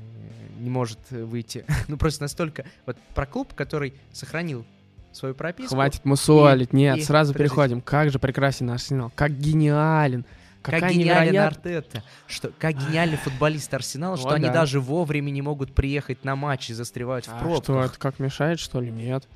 [0.60, 1.66] не может выйти.
[1.88, 2.66] ну, просто настолько...
[2.86, 4.66] Вот про клуб, который сохранил
[5.14, 5.76] свою прописку.
[5.76, 6.74] Хватит мусолить.
[6.74, 7.56] Нет, и- сразу подождите.
[7.56, 7.82] переходим.
[7.82, 9.12] Как же прекрасен Арсенал.
[9.16, 10.26] Как гениален.
[10.62, 11.78] Как Какая гениален невероятная...
[11.78, 12.04] Артета.
[12.28, 14.54] Что, как гениальный футболист Арсенала, что О, они да.
[14.54, 17.64] даже вовремя не могут приехать на матч и застревают в А пробках.
[17.64, 18.92] что, это как мешает, что ли?
[18.92, 19.28] Нет.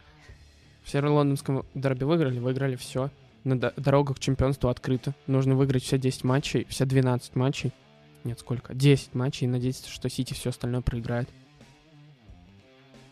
[0.84, 3.10] В Северо-Лондонском дерби выиграли, выиграли все.
[3.44, 5.14] На до- дорога к чемпионству открыта.
[5.28, 7.72] Нужно выиграть все 10 матчей, все 12 матчей.
[8.24, 8.74] Нет, сколько?
[8.74, 11.30] 10 матчей и надеяться, что Сити все остальное проиграет.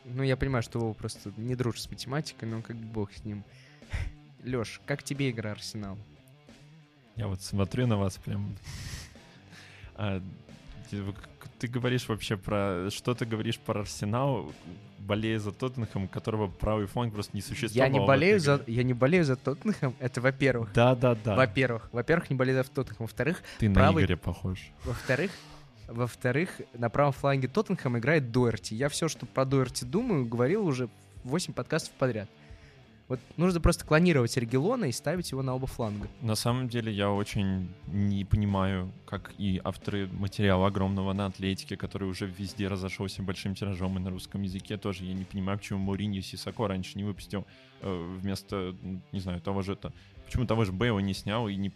[0.05, 3.23] Ну, я понимаю, что Вова просто не дружит с математикой, но как бы бог с
[3.23, 3.43] ним.
[4.43, 5.97] Лёш, как тебе игра Арсенал?
[7.15, 8.55] Я вот смотрю на вас прям.
[11.59, 12.89] Ты, говоришь вообще про...
[12.89, 14.51] Что ты говоришь про Арсенал,
[14.99, 17.87] болея за Тоттенхэм, которого правый фланг просто не существовал.
[17.87, 20.71] Я не болею за, я не болею за Тоттенхэм, это во-первых.
[20.73, 21.35] Да-да-да.
[21.35, 23.05] Во-первых, во-первых, не болею за Тоттенхэм.
[23.05, 24.59] Во-вторых, Ты правый- на Игоря похож.
[24.85, 25.31] во-вторых,
[25.87, 28.75] во-вторых, на правом фланге Тоттенхэм играет Дуэрти.
[28.75, 30.89] Я все, что про Дуэрти думаю, говорил уже
[31.23, 32.29] 8 подкастов подряд.
[33.09, 36.07] Вот нужно просто клонировать Регелона и ставить его на оба фланга.
[36.21, 42.07] На самом деле я очень не понимаю, как и авторы материала огромного на Атлетике, который
[42.07, 45.05] уже везде разошелся большим тиражом и на русском языке тоже.
[45.05, 47.47] Я не понимаю, почему Мауриньо Сисако раньше не выпустил
[47.81, 48.75] э, вместо,
[49.11, 49.91] не знаю, того же это...
[50.27, 51.73] Почему того же Бейла не снял и не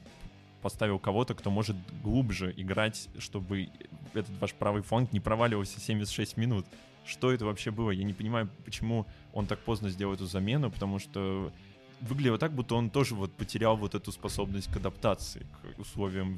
[0.61, 3.69] поставил кого-то, кто может глубже играть, чтобы
[4.13, 6.67] этот ваш правый фланг не проваливался 76 минут.
[7.05, 7.91] Что это вообще было?
[7.91, 11.51] Я не понимаю, почему он так поздно сделал эту замену, потому что
[12.01, 16.37] выглядело так, будто он тоже вот потерял вот эту способность к адаптации, к условиям.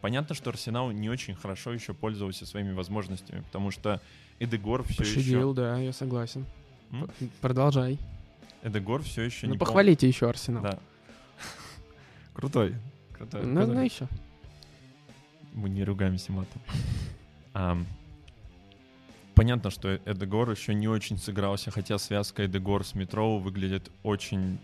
[0.00, 4.00] Понятно, что Арсенал не очень хорошо еще пользовался своими возможностями, потому что
[4.38, 5.54] Эдегор все Пощадил, еще...
[5.54, 6.44] да, я согласен.
[6.92, 7.08] М?
[7.40, 7.98] Продолжай.
[8.62, 10.62] Эдегор все еще ну, не пол- похвалите еще Арсенал.
[10.62, 10.78] Да.
[12.34, 12.74] Крутой.
[13.12, 13.44] Крутой.
[13.44, 14.06] Ну, ну еще.
[15.54, 16.60] Мы не ругаемся матом.
[17.54, 17.86] Ам,
[19.36, 24.58] Понятно, что Эдегор еще не очень сыгрался, хотя связка Эдегор с Метроу выглядит очень...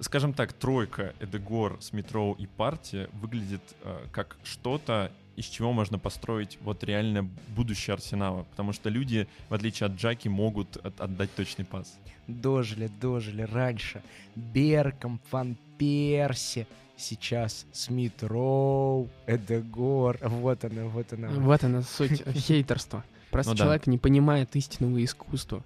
[0.00, 5.98] Скажем так, тройка Эдегор с Метроу и партия выглядит э, как что-то, из чего можно
[5.98, 8.42] построить вот реально будущее Арсенала.
[8.50, 11.96] Потому что люди, в отличие от Джаки, могут от- отдать точный пас.
[12.26, 14.02] Дожили, дожили раньше.
[14.34, 16.66] Берком, Фан Перси.
[16.96, 20.18] Сейчас Смит Роу, Эдегор.
[20.22, 21.28] Вот она, вот она.
[21.28, 23.04] Вот она суть хейтерства.
[23.30, 23.64] Просто Ну да.
[23.64, 25.62] человек не понимает истинного искусства.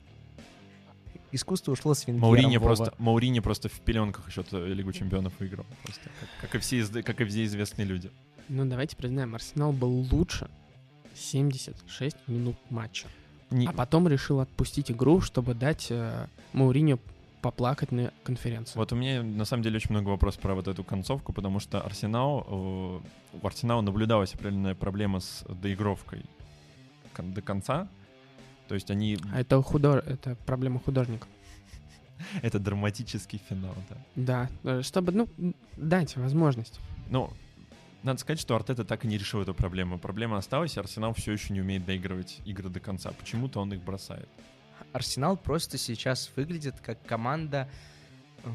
[1.34, 5.64] Искусство ушло с Венгером, Маурини просто, Маурини просто в пеленках еще Лигу Чемпионов выиграл.
[5.82, 8.10] Просто, как, как и все, как и все известные люди.
[8.48, 10.48] Ну, давайте признаем, Арсенал был лучше
[11.14, 13.06] 76 минут матча.
[13.50, 16.98] Не- А потом решил отпустить игру, чтобы дать э, Мауриньо
[17.42, 18.78] поплакать на конференции.
[18.78, 21.80] Вот у меня на самом деле очень много вопросов про вот эту концовку, потому что
[21.80, 26.24] Арсенал, э, у Арсенала наблюдалась определенная проблема с доигровкой
[27.18, 27.88] до конца.
[28.68, 29.18] То есть они...
[29.34, 30.02] А это, худо...
[30.06, 31.26] это проблема художника.
[32.42, 33.96] Это драматический финал, да.
[34.14, 35.28] Да, э, чтобы, ну,
[35.76, 36.78] дать возможность.
[37.10, 37.30] Ну,
[38.02, 39.98] надо сказать, что Артета так и не решил эту проблему.
[39.98, 43.12] Проблема осталась, и Арсенал все еще не умеет доигрывать игры до конца.
[43.12, 44.28] Почему-то он их бросает.
[44.92, 47.68] Арсенал просто сейчас выглядит как команда,
[48.44, 48.50] э,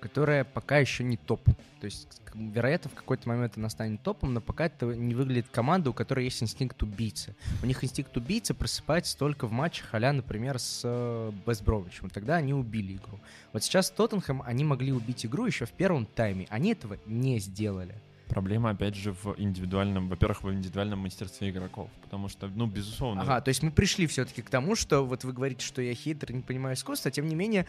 [0.00, 1.44] которая пока еще не топ.
[1.80, 5.90] То есть, вероятно, в какой-то момент она станет топом, но пока это не выглядит команда,
[5.90, 7.36] у которой есть инстинкт убийцы.
[7.62, 12.10] У них инстинкт убийцы просыпается только в матчах а например, с э, Вест Бромвичем.
[12.10, 13.20] Тогда они убили игру.
[13.52, 16.46] Вот сейчас Тоттенхэм, они могли убить игру еще в первом тайме.
[16.48, 17.94] Они этого не сделали.
[18.28, 21.90] Проблема, опять же, в индивидуальном, во-первых, в индивидуальном мастерстве игроков.
[22.02, 25.32] Потому что, ну, безусловно, Ага, то есть мы пришли все-таки к тому, что вот вы
[25.32, 27.66] говорите, что я хейтер, не понимаю искусства, тем не менее,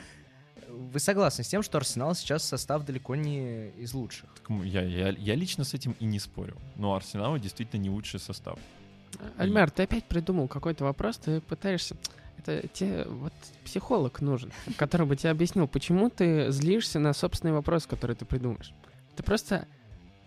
[0.67, 4.29] вы согласны с тем, что Арсенал сейчас состав далеко не из лучших.
[4.35, 6.57] Так, Я, я, я лично с этим и не спорю.
[6.75, 8.59] Но Арсенал действительно не лучший состав.
[9.37, 11.95] Альмар, ты опять придумал какой-то вопрос, ты пытаешься...
[12.39, 13.33] Это тебе вот
[13.65, 18.73] психолог нужен, который бы тебе объяснил, почему ты злишься на собственный вопрос, который ты придумаешь.
[19.15, 19.67] Ты просто,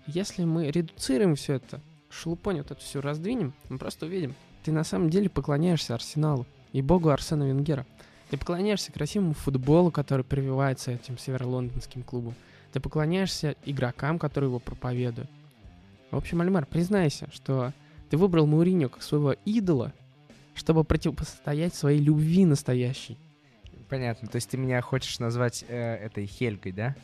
[0.06, 4.34] если мы редуцируем все это, шелупонь вот эту всю раздвинем, мы просто увидим,
[4.64, 7.86] ты на самом деле поклоняешься Арсеналу и богу Арсена Венгера.
[8.30, 12.34] Ты поклоняешься красивому футболу, который прививается этим северо-лондонским клубом.
[12.72, 15.30] Ты поклоняешься игрокам, которые его проповедуют.
[16.10, 17.72] В общем, Альмар, признайся, что
[18.08, 19.92] ты выбрал Мауриньо как своего идола,
[20.54, 23.16] чтобы противостоять своей любви настоящей.
[23.88, 26.94] Понятно, то есть ты меня хочешь назвать э, этой Хельгой, да?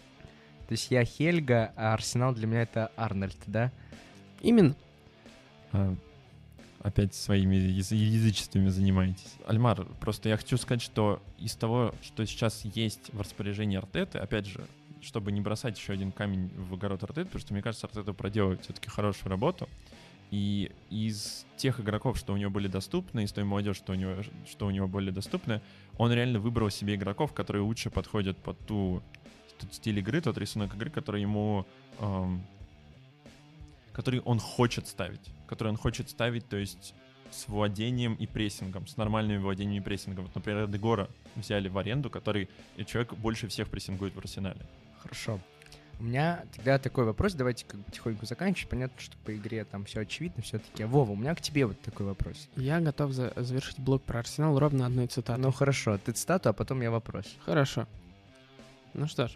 [0.69, 3.71] То есть я Хельга, а Арсенал для меня это Арнольд, да?
[4.41, 4.75] Именно.
[5.73, 5.95] А,
[6.81, 9.35] опять своими яз- язычествами занимаетесь.
[9.47, 14.47] Альмар, просто я хочу сказать, что из того, что сейчас есть в распоряжении Артеты, опять
[14.47, 14.65] же,
[15.01, 18.63] чтобы не бросать еще один камень в огород Артеты, потому что, мне кажется, Артета проделывает
[18.63, 19.69] все-таки хорошую работу.
[20.33, 24.23] И из тех игроков, что у него были доступны, из той молодежи, что у него,
[24.49, 25.61] что у него были доступны,
[25.99, 29.03] он реально выбрал себе игроков, которые лучше подходят под ту
[29.59, 31.67] тот стиль игры, тот рисунок игры, который ему
[31.99, 32.43] эм,
[33.93, 36.95] который он хочет ставить, который он хочет ставить, то есть
[37.31, 40.27] с владением и прессингом, с нормальным владением и прессингом.
[40.27, 44.61] Вот, например, Дегора взяли в аренду, который э, человек больше всех прессингует в арсенале.
[45.03, 45.41] Хорошо.
[45.99, 48.69] У меня тогда такой вопрос, давайте как бы потихоньку заканчивать.
[48.69, 50.85] Понятно, что по игре там все очевидно все-таки.
[50.85, 52.49] Вова, у меня к тебе вот такой вопрос.
[52.55, 55.43] Я готов за- завершить блок про Арсенал ровно одной цитатой.
[55.43, 57.25] Ну хорошо, ты цитату, а потом я вопрос.
[57.47, 57.87] Хорошо.
[58.93, 59.33] Ну что ж,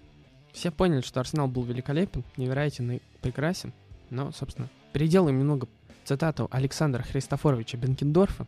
[0.52, 3.72] все поняли, что Арсенал был великолепен, невероятен и прекрасен.
[4.10, 5.68] Но, собственно, переделаем немного
[6.04, 8.46] цитату Александра Христофоровича Бенкендорфа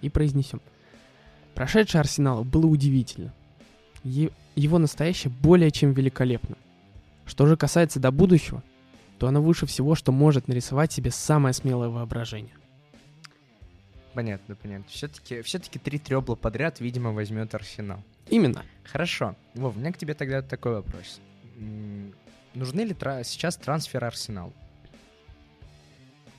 [0.00, 0.60] и произнесем.
[1.54, 3.32] Прошедшее Арсенал было удивительно.
[4.02, 6.56] Е- его настоящее более чем великолепно.
[7.26, 8.62] Что же касается до будущего,
[9.18, 12.54] то оно выше всего, что может нарисовать себе самое смелое воображение.
[14.12, 14.86] Понятно, понятно.
[14.88, 18.02] Все-таки все-таки три требла подряд, видимо, возьмет Арсенал.
[18.28, 18.62] Именно.
[18.84, 19.34] Хорошо.
[19.54, 21.20] Вов, у меня к тебе тогда такой вопрос.
[22.54, 24.52] Нужны ли тра- сейчас трансферы Арсеналу?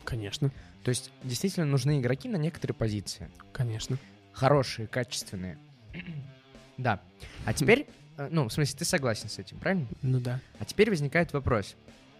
[0.04, 0.52] Конечно.
[0.84, 3.30] То есть действительно нужны игроки на некоторые позиции.
[3.52, 3.98] Конечно.
[4.32, 5.58] Хорошие, качественные.
[6.78, 7.02] да.
[7.46, 9.88] А теперь, э, ну, в смысле, ты согласен с этим, правильно?
[10.02, 10.40] Ну да.
[10.60, 11.76] А теперь возникает вопрос.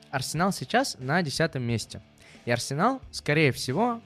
[0.10, 2.02] Арсенал сейчас на десятом месте.
[2.46, 4.02] И Арсенал, скорее всего,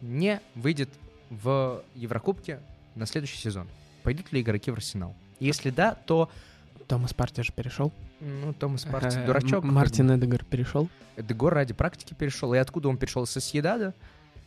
[0.00, 0.90] не выйдет
[1.30, 2.60] в Еврокубке
[2.94, 3.68] на следующий сезон.
[4.02, 5.14] Пойдут ли игроки в Арсенал?
[5.40, 6.30] Если да, то,
[6.88, 7.92] Томас Парти же перешел.
[8.20, 9.62] ну, Томас Парти Э, дурачок.
[9.64, 10.88] М- Мартин Эдегар перешел.
[11.16, 12.54] Дегор ради практики перешел.
[12.54, 13.26] И откуда он перешел?
[13.26, 13.94] Со Сьедада?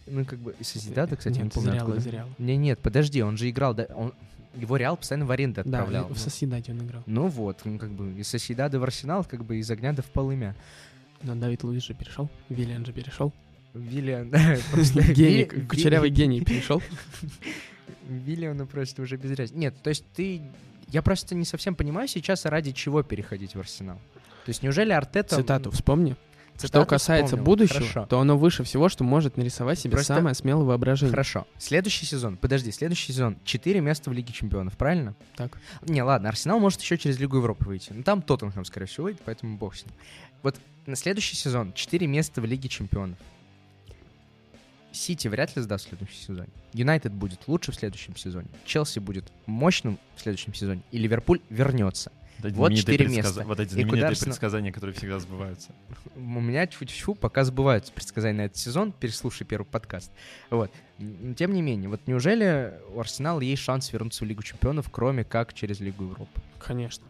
[0.07, 2.09] Ну, как бы, из Сьедада, кстати, я не Нет, помню Реала, откуда.
[2.09, 2.29] Реала.
[2.39, 4.13] Не, нет, подожди, он же играл, да, он,
[4.55, 6.07] его Реал постоянно в аренду Да, отправлял.
[6.09, 7.03] в Соседаде он играл.
[7.05, 10.07] Ну вот, ну, как бы из Соседада в Арсенал, как бы из огня до в
[10.07, 10.55] полымя.
[11.21, 12.29] Но Давид Луис же перешел.
[12.49, 13.31] Виллиан же перешел.
[13.75, 14.55] Виллиан, да,
[15.13, 16.81] Гений, кучерявый гений перешел.
[18.09, 19.55] Виллиану просто уже без разницы.
[19.59, 20.41] Нет, то есть ты...
[20.91, 23.97] Я просто не совсем понимаю сейчас, ради чего переходить в Арсенал.
[24.45, 25.35] То есть неужели Артета...
[25.37, 26.15] Цитату вспомни.
[26.57, 27.45] Цитату Что касается вспомнил.
[27.45, 28.05] будущего, Хорошо.
[28.07, 31.11] то оно выше всего, что может нарисовать себе Просто- самое смелое воображение.
[31.11, 31.47] Хорошо.
[31.57, 35.15] Следующий сезон, подожди, следующий сезон, четыре места в Лиге Чемпионов, правильно?
[35.37, 35.57] Так.
[35.87, 37.93] Не, ладно, Арсенал может еще через Лигу Европы выйти.
[37.93, 39.93] Ну, там Тоттенхэм, скорее всего, выйдет, поэтому бог с ним.
[40.43, 43.17] Вот на следующий сезон четыре места в Лиге Чемпионов.
[44.91, 46.49] Сити вряд ли сдаст в следующем сезоне.
[46.73, 48.47] Юнайтед будет лучше в следующем сезоне.
[48.65, 50.81] Челси будет мощным в следующем сезоне.
[50.91, 52.11] И Ливерпуль вернется.
[52.39, 53.43] Вот, Вот предсказ- места.
[53.45, 55.69] Вот эти И знаменитые Арсенал- предсказания, которые всегда сбываются.
[56.15, 60.11] У меня тьфу-тьфу, пока сбываются предсказания на этот сезон, переслушай первый подкаст.
[60.49, 60.71] Вот.
[61.37, 65.53] Тем не менее, вот неужели у Арсенала есть шанс вернуться в Лигу Чемпионов, кроме как
[65.53, 66.41] через Лигу Европы?
[66.59, 67.05] Конечно.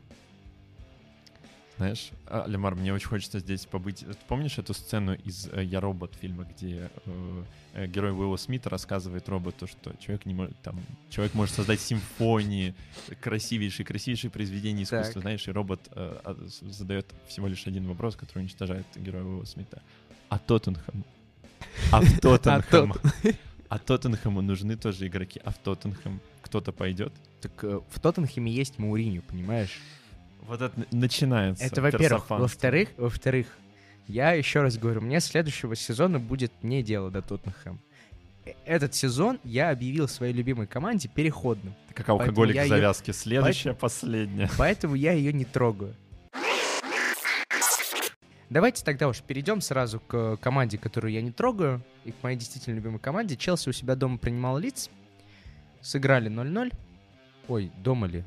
[1.82, 4.06] Знаешь, а, Лемар, мне очень хочется здесь побыть.
[4.28, 9.28] Помнишь эту сцену из э, «Я робот» фильма, где э, э, герой Уилла Смита рассказывает
[9.28, 12.76] роботу, что человек не может, там, человек может создать симфонии,
[13.20, 15.22] красивейшие, красивейшие произведения искусства, Так.
[15.24, 19.82] знаешь, и робот э, а, задает всего лишь один вопрос, который уничтожает героя Уилла Смита.
[20.30, 21.04] А Тоттенхэм?
[21.92, 22.94] А в Тоттенхэм?
[23.70, 25.42] А Тоттенхэму нужны тоже игроки.
[25.44, 27.12] А в Тоттенхэм кто-то пойдет?
[27.42, 29.80] Так э, в Тоттенхэме есть Мауриню, понимаешь?
[30.48, 31.64] Вот это начинается.
[31.64, 32.30] Это во-первых.
[32.30, 33.48] Во-вторых, во-вторых,
[34.08, 37.80] я еще раз говорю, мне следующего сезона будет не дело до Тоттенхэма.
[38.46, 41.74] Э, Этот сезон я объявил своей любимой команде переходным.
[41.94, 43.14] Как Поэтому алкоголик в завязке.
[43.14, 44.50] Следующая, последняя.
[44.58, 45.96] Поэтому я ее не трогаю.
[48.50, 52.76] Давайте тогда уж перейдем сразу к команде, которую я не трогаю, и к моей действительно
[52.76, 53.38] любимой команде.
[53.38, 54.90] Челси у себя дома принимал лиц.
[55.80, 56.74] Сыграли 0-0.
[57.48, 58.26] Ой, дома ли?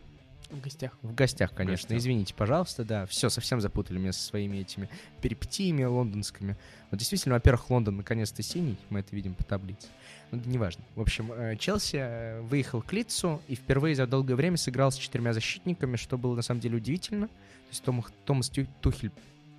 [0.54, 0.96] В гостях.
[1.02, 1.88] В гостях, конечно.
[1.88, 1.98] гостях.
[1.98, 3.06] Извините, пожалуйста, да.
[3.06, 4.88] Все, совсем запутали меня со своими этими
[5.20, 6.56] перипетиями лондонскими.
[6.90, 9.88] Вот действительно, во-первых, Лондон наконец-то синий, мы это видим по таблице.
[10.30, 10.84] Но это неважно.
[10.94, 14.96] В общем, э, Челси э, выехал к Лицу и впервые за долгое время сыграл с
[14.96, 17.26] четырьмя защитниками, что было на самом деле удивительно.
[17.26, 19.10] То есть Том- Томас Тухель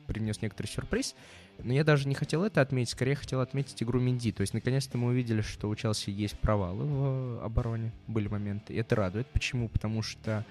[0.08, 1.16] принес некоторый сюрприз.
[1.64, 4.32] Но я даже не хотел это отметить, скорее хотел отметить игру Минди.
[4.32, 8.74] То есть, наконец-то мы увидели, что у Челси есть провалы в обороне, были моменты.
[8.74, 9.28] И это радует.
[9.28, 9.70] Почему?
[9.70, 10.46] Потому что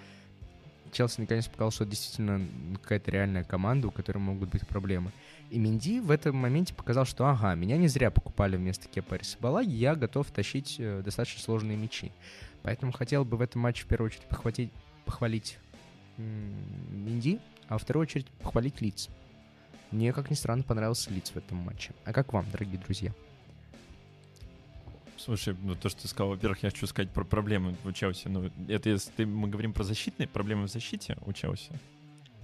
[0.94, 2.46] Челси наконец показал, что действительно
[2.80, 5.11] какая-то реальная команда, у которой могут быть проблемы.
[5.50, 9.75] И Минди в этом моменте показал, что ага, меня не зря покупали вместо Кепа Балаги,
[9.75, 12.12] я готов тащить э, достаточно сложные мячи.
[12.62, 14.71] Поэтому хотел бы в этом матче в первую очередь похватить,
[15.04, 15.58] похвалить
[16.16, 19.08] Минди, а во вторую очередь похвалить Лиц.
[19.90, 21.92] Мне, как ни странно, понравился Лиц в этом матче.
[22.04, 23.12] А как вам, дорогие друзья?
[25.25, 28.29] Слушай, ну то, что ты сказал, во-первых, я хочу сказать про проблемы у Челси.
[28.29, 31.70] Ну, это если ты- мы говорим про защитные проблемы в защите у Челси?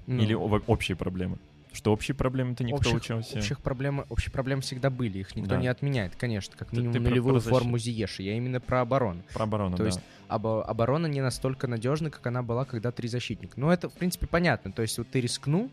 [0.07, 1.37] Ну, Или общие проблемы?
[1.73, 3.39] Что общие проблемы это никто у общих, Челси?
[3.39, 5.61] общих проблем, общие проблемы всегда были, их никто Да.
[5.61, 7.55] не отменяет, конечно, как Ты- минимум ты про- нулевую про защиту.
[7.59, 8.23] форму Зиеши.
[8.23, 9.23] Я именно про оборону.
[9.33, 9.87] Про оборону, То да.
[9.89, 13.61] есть обо- оборона не настолько надежна, как она была, когда три защитника.
[13.61, 14.73] Ну, это, в принципе, понятно.
[14.73, 15.71] То есть вот ты рискнул,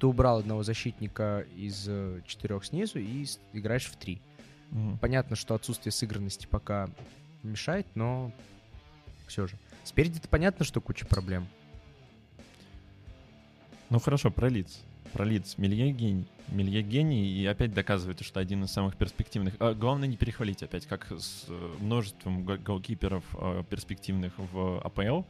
[0.00, 4.20] ты убрал одного защитника из э, четырех снизу и играешь в три.
[4.70, 4.98] Мгм.
[4.98, 6.88] Понятно, что отсутствие сыгранности пока
[7.42, 8.32] мешает, но
[9.26, 9.56] все же.
[9.84, 11.46] Спереди-то понятно, что куча проблем.
[13.90, 14.80] Ну хорошо, про лиц.
[15.12, 15.54] Про лиц.
[15.58, 16.26] Мелье гений.
[16.48, 19.54] Мелье гений и опять доказывает, что один из самых перспективных.
[19.60, 25.22] А, главное не перехвалить опять, как с э, множеством гол- голкиперов э, перспективных в АПЛ.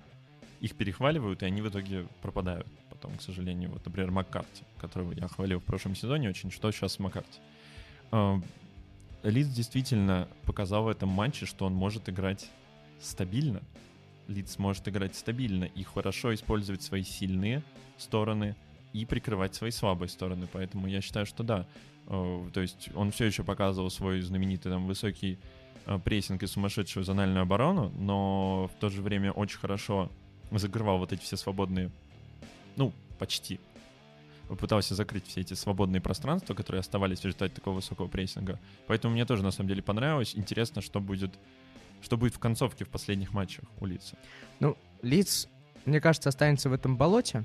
[0.61, 2.67] Их перехваливают, и они в итоге пропадают.
[2.91, 6.95] Потом, к сожалению, вот, например, Маккарти, которого я хвалил в прошлом сезоне очень, что сейчас
[6.95, 7.39] с Маккарти.
[8.13, 8.41] Э,
[9.31, 12.49] Лидс действительно показал в этом матче, что он может играть
[13.01, 13.61] стабильно.
[14.29, 17.63] Лидс может играть стабильно и хорошо использовать свои сильные
[17.99, 18.55] стороны
[18.93, 20.47] и прикрывать свои слабые стороны.
[20.53, 21.67] Поэтому я считаю, что да.
[22.07, 25.39] Э, То есть он все еще показывал свой знаменитый там высокий
[25.87, 30.11] э, прессинг и сумасшедшую зональную оборону, но в то же время очень хорошо
[30.53, 31.91] закрывал вот эти все свободные,
[32.77, 33.59] ну, почти
[34.49, 38.59] попытался закрыть все эти свободные пространства, которые оставались в результате такого высокого прессинга.
[38.87, 40.35] Поэтому мне тоже на самом деле понравилось.
[40.35, 41.33] Интересно, что будет,
[42.03, 44.17] что будет в концовке в последних матчах у Лица.
[44.61, 45.49] Ну, Лиц,
[45.85, 47.45] мне кажется, останется в этом болоте,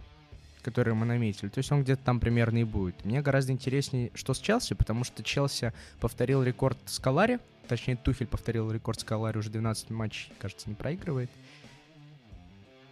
[0.62, 1.50] которое мы наметили.
[1.50, 3.04] То есть он где-то там примерно и будет.
[3.04, 7.40] Мне гораздо интереснее, что с Челси, потому что Челси повторил рекорд Скалари.
[7.68, 11.32] Точнее, Тухель повторил рекорд Скалари, уже 12 матчей, кажется, не проигрывает.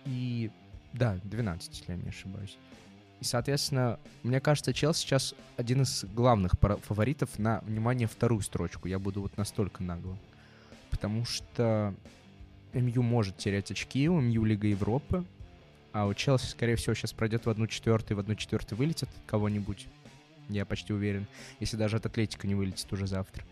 [0.06, 0.52] И...
[0.94, 2.58] Да, 12, если я не ошибаюсь.
[3.20, 6.54] И, соответственно, мне кажется, Челси сейчас один из главных
[6.84, 8.88] фаворитов на, внимание, вторую строчку.
[8.88, 10.18] Я буду вот настолько нагло.
[10.90, 11.94] Потому что
[12.74, 15.26] МЮ может терять очки, у МЮ Лига Европы,
[15.92, 19.88] а у Челси, скорее всего, сейчас пройдет в одну четвертую, в одну четвертую вылетит кого-нибудь.
[20.48, 21.28] Я почти уверен.
[21.60, 23.44] Если даже от Атлетика не вылетит уже завтра.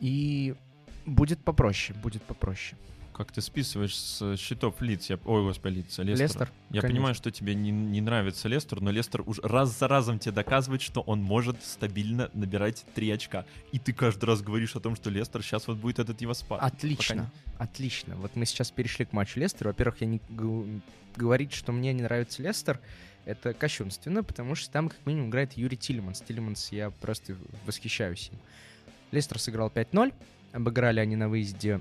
[0.00, 0.54] И
[1.06, 2.78] будет попроще, будет попроще.
[3.18, 5.10] Как ты списываешь с счетов Лиц?
[5.10, 5.18] Я...
[5.24, 6.22] Ой, господи, Лиц, Лестера.
[6.22, 6.88] Лестер, Я конечно.
[6.88, 10.82] понимаю, что тебе не, не нравится Лестер, но Лестер уже раз за разом тебе доказывает,
[10.82, 13.44] что он может стабильно набирать 3 очка.
[13.72, 16.62] И ты каждый раз говоришь о том, что Лестер сейчас вот будет этот его спад.
[16.62, 18.14] Отлично, отлично.
[18.14, 19.70] Вот мы сейчас перешли к матчу Лестера.
[19.70, 20.20] Во-первых, я не
[21.16, 22.78] говорить, что мне не нравится Лестер,
[23.24, 26.20] это кощунственно, потому что там как минимум играет Юрий Тилеманс.
[26.20, 27.34] Тилеманс, я просто
[27.66, 28.38] восхищаюсь им.
[29.10, 30.14] Лестер сыграл 5-0,
[30.52, 31.80] обыграли они на выезде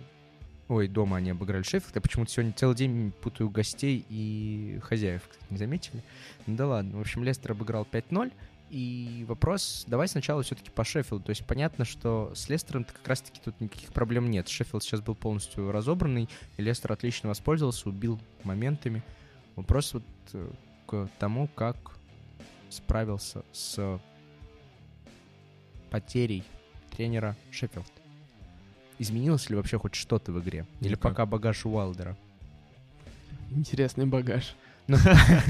[0.70, 1.96] Ой, дома они обыграли Шеффилд.
[1.96, 6.04] Я почему-то сегодня целый день путаю гостей и хозяев, кстати, не заметили?
[6.46, 6.98] Ну да ладно.
[6.98, 8.34] В общем, Лестер обыграл 5-0.
[8.70, 11.24] И вопрос, давай сначала все-таки по Шеффилду.
[11.24, 14.50] То есть понятно, что с Лестером как раз-таки тут никаких проблем нет.
[14.50, 19.04] Шеффилд сейчас был полностью разобранный, и Лестер отлично воспользовался, убил моментами.
[19.56, 20.04] Вопрос вот
[20.34, 20.52] э,
[20.86, 21.78] к тому, как
[22.70, 24.02] справился с
[25.90, 26.44] потерей
[26.92, 27.97] тренера Шеффилд.
[29.00, 30.66] Изменилось ли вообще хоть что-то в игре?
[30.82, 31.02] Или Никак.
[31.02, 32.18] пока багаж у Уайлдера?
[33.52, 34.56] Интересный багаж.
[34.88, 34.98] Ну,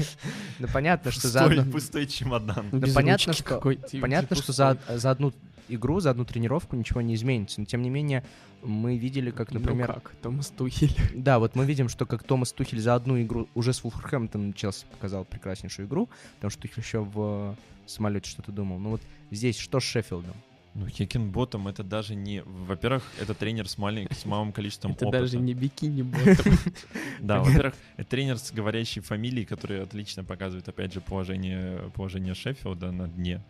[0.58, 1.72] ну, понятно, что за Пустой, одну...
[1.72, 2.66] пустой чемодан.
[2.72, 5.32] Да Без понятно, что- и Понятно, что за, за одну
[5.68, 7.60] игру, за одну тренировку ничего не изменится.
[7.60, 8.24] Но тем не менее,
[8.62, 9.86] мы видели, как, Ну например...
[9.86, 10.94] как, Томас Тухель.
[11.14, 14.86] Да, вот мы видим, что как Томас Тухель за одну игру уже с Вулверхэмптоном Челси
[14.90, 18.78] показал прекраснейшую игру, потому что Тухель еще в самолете что-то думал.
[18.78, 20.34] Ну вот здесь что с Шеффилдом?
[20.74, 22.42] Ну, Хекенботом это даже не...
[22.42, 25.22] Во-первых, это тренер с, маленьким, с малым количеством Это опыта.
[25.22, 26.04] даже не бикини.
[27.20, 32.92] Да, во-первых, это тренер с говорящей фамилией, который отлично показывает, опять же, положение, положение Шеффилда
[32.92, 33.42] на дне,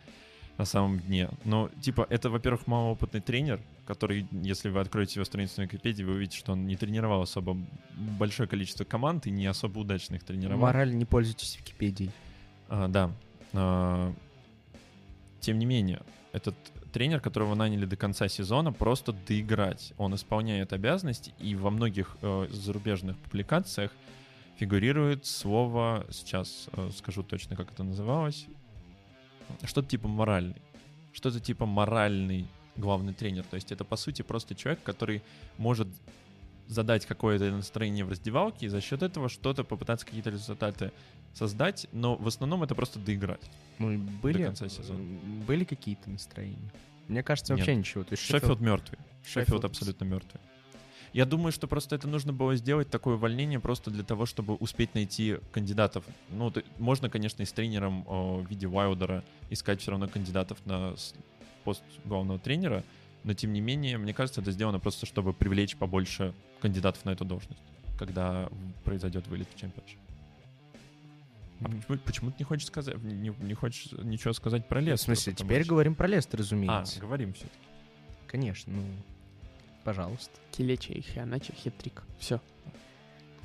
[0.57, 1.29] на самом дне.
[1.45, 6.15] Но, типа, это, во-первых, малоопытный тренер, который, если вы откроете его страницу на Википедии, вы
[6.15, 7.59] увидите, что он не тренировал особо
[8.19, 10.61] большое количество команд и не особо удачно их тренировал.
[10.61, 12.11] Мораль не пользуйтесь Википедией.
[12.69, 13.11] А, да.
[13.53, 14.15] А,
[15.41, 16.01] тем не менее,
[16.33, 16.55] этот
[16.93, 19.93] тренер, которого наняли до конца сезона, просто доиграть.
[19.99, 23.91] Он исполняет обязанности, и во многих э, зарубежных публикациях
[24.57, 28.47] фигурирует слово, сейчас э, скажу точно, как это называлось,
[29.65, 30.63] что-то типа моральный.
[31.13, 33.45] Что-то типа моральный главный тренер.
[33.45, 35.23] То есть это, по сути, просто человек, который
[35.57, 35.89] может
[36.69, 40.93] задать какое-то настроение в раздевалке и за счет этого что-то попытаться какие-то результаты
[41.35, 43.41] создать, но в основном это просто доиграть.
[43.79, 44.99] Ну, были, конца сезона.
[44.99, 46.71] м, были какие-то настроения?
[47.09, 47.61] Мне кажется, Нет.
[47.61, 48.05] вообще ничего.
[48.05, 48.99] То есть Шеффилд мертвый.
[49.25, 50.41] Шеффилд Шеффилд абсолютно мертвый.
[51.15, 54.95] Я думаю, что просто это нужно было сделать такое увольнение просто для того, чтобы успеть
[54.95, 56.05] найти кандидатов.
[56.29, 60.59] Ну, ты- можно, конечно, и с тренером о, в виде Уайлдера искать все равно кандидатов
[60.67, 60.95] на
[61.65, 62.85] пост главного тренера,
[63.25, 67.25] но тем не менее, мне кажется, это сделано просто, чтобы привлечь побольше кандидатов на эту
[67.25, 67.61] должность,
[67.99, 68.49] когда
[68.85, 69.99] произойдет вылет в чемпионшип.
[71.61, 75.05] А почему, почему ты не хочешь сказать, не, не хочешь ничего сказать про В Лестер?
[75.07, 77.01] смысле, теперь говорим про Лестер, А, разумеется.
[77.01, 77.59] говорим все-таки.
[78.29, 78.85] Конечно, ну,
[79.83, 80.31] пожалуйста.
[80.53, 82.05] Килечи и Хианачи хитрик.
[82.21, 82.41] Все.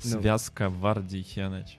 [0.04, 0.20] Ну.
[0.20, 1.78] Связка Варди и Хианач.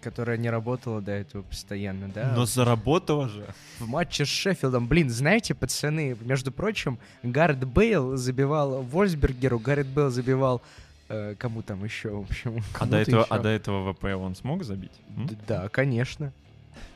[0.00, 2.32] Которая не работала до этого постоянно, да?
[2.36, 3.46] Но заработала же.
[3.78, 4.88] в матче с Шеффилдом.
[4.88, 10.62] Блин, знаете, пацаны, между прочим, Гаррет Бейл забивал Вольсбергеру, Гаррет Бейл забивал
[11.08, 12.62] э, кому там еще, в общем.
[12.78, 13.26] А до, этого, еще.
[13.30, 14.92] а до этого ВП он смог забить?
[15.16, 15.28] М?
[15.46, 16.32] Да, конечно.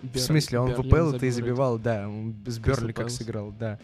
[0.03, 3.11] В Бер- смысле, он в Берлин ПЛ ты забил забивал, да, он с Берли как
[3.11, 3.78] сыграл, да.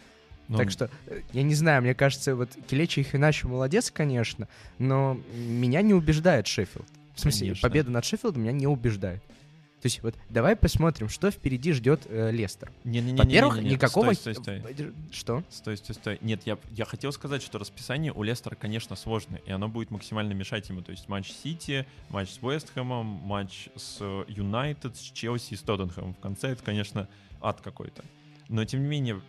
[0.49, 4.49] Ну, Так что, э, я не знаю, мне кажется, вот Келечи и Хиначи молодец, конечно,
[4.79, 6.87] но меня не убеждает Шеффилд.
[7.21, 7.69] В смысле, Конечно.
[7.69, 9.23] победа над Шеффилдом меня не убеждает.
[9.23, 12.71] То есть вот давай посмотрим, что впереди ждет э, Лестер.
[12.85, 13.41] Не-не-не-не-не-не.
[13.43, 14.13] Во-первых, никакого...
[14.15, 14.93] Стой, стой, стой.
[15.11, 15.45] Что?
[15.51, 16.19] Стой, стой, стой.
[16.23, 20.33] Нет, я, я хотел сказать, что расписание у Лестера, конечно, сложное, и оно будет максимально
[20.33, 20.81] мешать ему.
[20.81, 26.15] То есть матч Сити, матч с Вестхэмом, матч с Юнайтед, с Челси и с Тоттенхэмом.
[26.15, 27.07] В конце это, конечно,
[27.43, 28.03] ад какой-то.
[28.49, 29.21] Но, тем не менее,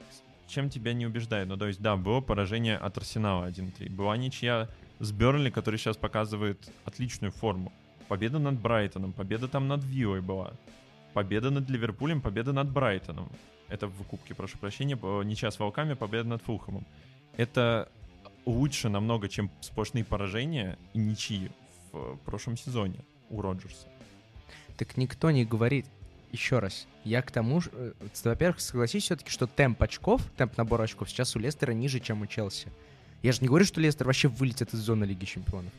[0.48, 1.48] чем тебя не убеждает?
[1.48, 3.90] Ну, то есть, да, было поражение от Арсенала 1-3.
[3.90, 4.70] Была ничья
[5.00, 7.72] с Бернли, который сейчас показывает отличную форму.
[8.12, 10.52] Победа над Брайтоном, победа там над Виллой была.
[11.14, 13.30] Победа над Ливерпулем, победа над Брайтоном.
[13.70, 14.98] Это в Кубке, прошу прощения.
[15.24, 16.86] Ничья с Волками, победа над Фулхэмом.
[17.38, 17.90] Это
[18.46, 21.52] лучше намного, чем сплошные поражения и ничьи
[21.94, 23.00] в прошлом сезоне
[23.30, 23.88] у Роджерса.
[24.76, 25.86] Так никто не говорит.
[26.34, 27.94] Еще раз, я к тому же, э,
[28.26, 32.26] во-первых, согласись все-таки, что темп очков, темп набора очков сейчас у Лестера ниже, чем у
[32.26, 32.68] Челси.
[33.22, 35.72] Я же не говорю, что Лестер вообще вылетит из зоны Лиги Чемпионов.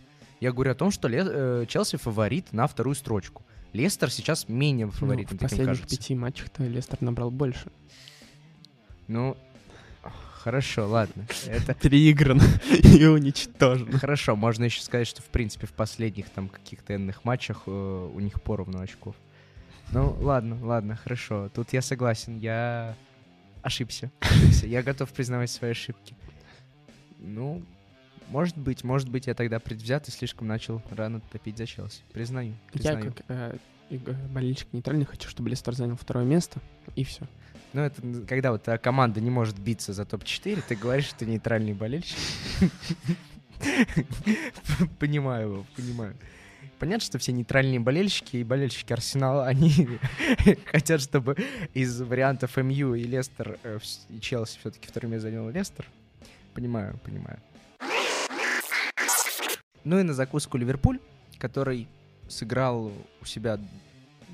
[0.42, 3.42] Я говорю о том, что Ле- э, Челси фаворит на вторую строчку.
[3.72, 5.96] Лестер сейчас менее Ну, фаворит, в мне таким последних кажется.
[5.96, 7.70] пяти матчах-то Лестер набрал больше.
[9.06, 9.36] Ну,
[10.32, 11.26] хорошо, ладно.
[11.46, 12.40] Это Переигран
[12.82, 13.92] и уничтожен.
[13.98, 14.34] хорошо.
[14.34, 18.42] Можно еще сказать, что в принципе в последних там каких-то энных матчах э, у них
[18.42, 19.14] поровну очков.
[19.92, 21.50] Ну, ладно, ладно, хорошо.
[21.54, 22.38] Тут я согласен.
[22.40, 22.96] Я
[23.62, 24.10] ошибся.
[24.18, 24.66] ошибся.
[24.66, 26.16] Я готов признавать свои ошибки.
[27.18, 27.62] Ну,
[28.32, 32.00] может быть, может быть, я тогда предвзят и слишком начал рано топить за Челси.
[32.14, 32.52] Признаю.
[32.52, 33.12] Я признаю.
[33.12, 33.58] как э,
[34.30, 36.58] болельщик нейтральный хочу, чтобы Лестер занял второе место,
[36.96, 37.28] и все.
[37.74, 41.26] Ну, это когда вот твоя команда не может биться за топ-4, ты говоришь, что ты
[41.26, 42.16] нейтральный болельщик.
[44.98, 46.16] Понимаю его, понимаю.
[46.78, 49.70] Понятно, что все нейтральные болельщики и болельщики Арсенала, они
[50.64, 51.36] хотят, чтобы
[51.74, 53.78] из вариантов МЮ и Лестер э,
[54.08, 55.86] и Челси все-таки вторым место занял Лестер.
[56.54, 57.38] Понимаю, понимаю.
[59.84, 61.00] Ну и на закуску Ливерпуль,
[61.38, 61.88] который
[62.28, 63.58] сыграл у себя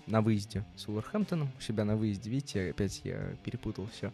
[0.07, 4.12] на выезде с Уолверхэмптоном, у себя на выезде, видите, опять я перепутал все.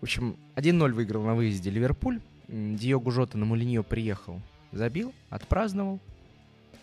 [0.00, 2.20] В общем, 1-0 выиграл на выезде Ливерпуль.
[2.48, 5.98] Диогу Жота на Мулиньо приехал, забил, отпраздновал.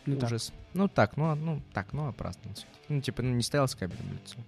[0.07, 0.29] Ну так.
[0.29, 0.51] Ужас.
[0.73, 2.79] Ну так, ну, а- ну так, ну опраздновал всё-таки.
[2.89, 4.43] Ну типа, ну не стоял с камерой лицом.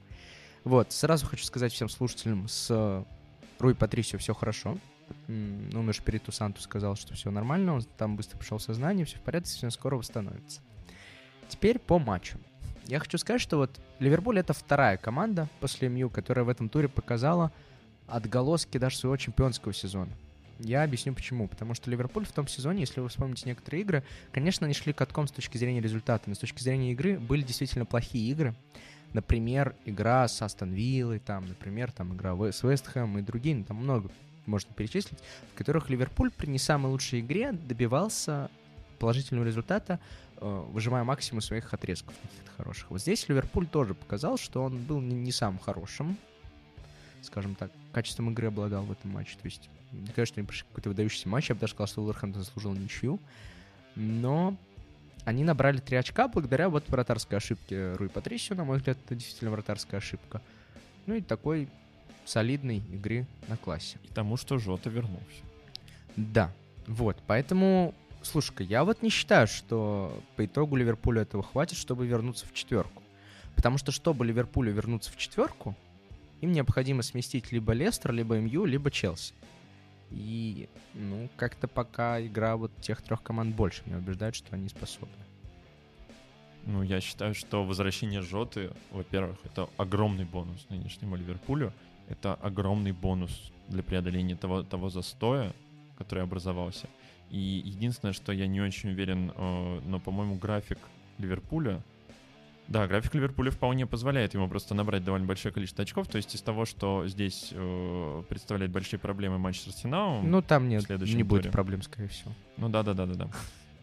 [0.63, 3.03] Вот, сразу хочу сказать всем слушателям, с э,
[3.59, 4.77] Руи Патрисио все хорошо.
[5.27, 9.17] М, Ну, перед Тусанту сказал, что все нормально, он там быстро пришел в сознание, все
[9.17, 10.61] в порядке, все скоро восстановится.
[11.47, 12.37] Теперь по матчу.
[12.87, 16.89] Я хочу сказать, что вот Ливерпуль это вторая команда после МЮ, которая в этом туре
[16.89, 17.51] показала
[18.07, 20.11] отголоски даже своего чемпионского сезона.
[20.59, 21.47] Я объясню почему.
[21.47, 25.27] Потому что Ливерпуль в том сезоне, если вы вспомните некоторые игры, конечно, они шли катком
[25.27, 28.55] с точки зрения результата, но с точки зрения игры были действительно плохие игры.
[29.13, 33.77] Например, игра с Астон Виллой, там, например, там игра с Вестхэм и другие, ну, там
[33.77, 34.09] много
[34.45, 35.19] можно перечислить,
[35.53, 38.49] в которых Ливерпуль при не самой лучшей игре добивался
[38.99, 39.99] положительного результата,
[40.37, 42.89] э, выжимая максимум своих отрезков каких-то хороших.
[42.91, 46.17] Вот здесь Ливерпуль тоже показал, что он был не, не самым хорошим,
[47.21, 49.35] скажем так, качеством игры обладал в этом матче.
[49.41, 52.43] То есть, не что они пришли какой-то выдающийся матч, я бы даже сказал, что Уолверхэмптон
[52.43, 53.19] заслужил ничью,
[53.95, 54.57] но
[55.25, 59.51] они набрали три очка благодаря вот вратарской ошибке Руи Патрисио, на мой взгляд, это действительно
[59.51, 60.41] вратарская ошибка.
[61.05, 61.69] Ну и такой
[62.25, 63.97] солидной игры на классе.
[64.03, 65.43] И тому, что Жота вернулся.
[66.15, 66.51] Да,
[66.87, 72.45] вот, поэтому, слушай-ка, я вот не считаю, что по итогу Ливерпулю этого хватит, чтобы вернуться
[72.45, 73.01] в четверку.
[73.55, 75.75] Потому что, чтобы Ливерпулю вернуться в четверку,
[76.41, 79.33] им необходимо сместить либо Лестер, либо МЮ, либо Челси.
[80.11, 85.15] И, ну, как-то пока игра вот тех трех команд больше меня убеждает, что они способны.
[86.65, 91.73] Ну, я считаю, что возвращение Жоты, во-первых, это огромный бонус нынешнему Ливерпулю.
[92.07, 95.53] Это огромный бонус для преодоления того, того застоя,
[95.97, 96.87] который образовался.
[97.29, 100.77] И единственное, что я не очень уверен, э, но, по-моему, график
[101.17, 101.81] Ливерпуля...
[102.67, 106.07] Да, график Ливерпуля вполне позволяет ему просто набрать довольно большое количество очков.
[106.07, 110.29] То есть из того, что здесь э, представляет большие проблемы матч с Арсеналом...
[110.29, 111.51] Ну, там нет, не будет туре.
[111.51, 112.31] проблем, скорее всего.
[112.57, 113.29] Ну да, да, да, да, да.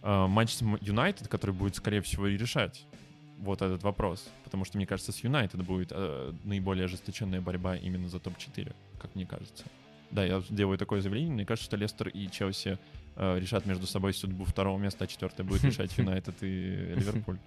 [0.02, 2.86] А, матч с Юнайтед, который будет, скорее всего, и решать
[3.41, 4.28] вот этот вопрос.
[4.45, 9.14] Потому что, мне кажется, с Юнайтед будет э, наиболее ожесточенная борьба именно за топ-4, как
[9.14, 9.64] мне кажется.
[10.11, 11.32] Да, я делаю такое заявление.
[11.32, 12.78] Мне кажется, что Лестер и Челси
[13.16, 17.38] э, решат между собой судьбу второго места, а четвертое будет решать Юнайтед и Ливерпуль.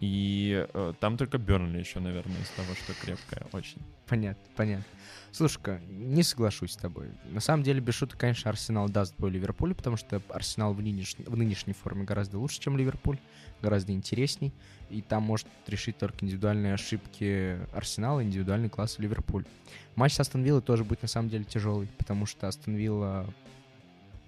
[0.00, 3.80] И э, там только Бернли еще, наверное, из того, что крепкая очень.
[4.06, 4.84] Понятно, понятно.
[5.32, 7.08] Слушай-ка, не соглашусь с тобой.
[7.30, 11.14] На самом деле, без шуток, конечно, Арсенал даст бой Ливерпулю, потому что Арсенал в, нынеш...
[11.18, 13.18] в нынешней форме гораздо лучше, чем Ливерпуль,
[13.62, 14.52] гораздо интересней.
[14.90, 19.44] И там может решить только индивидуальные ошибки Арсенала, индивидуальный класс Ливерпуль.
[19.94, 23.26] Матч с Астон Виллой тоже будет на самом деле тяжелый, потому что Астон Вилла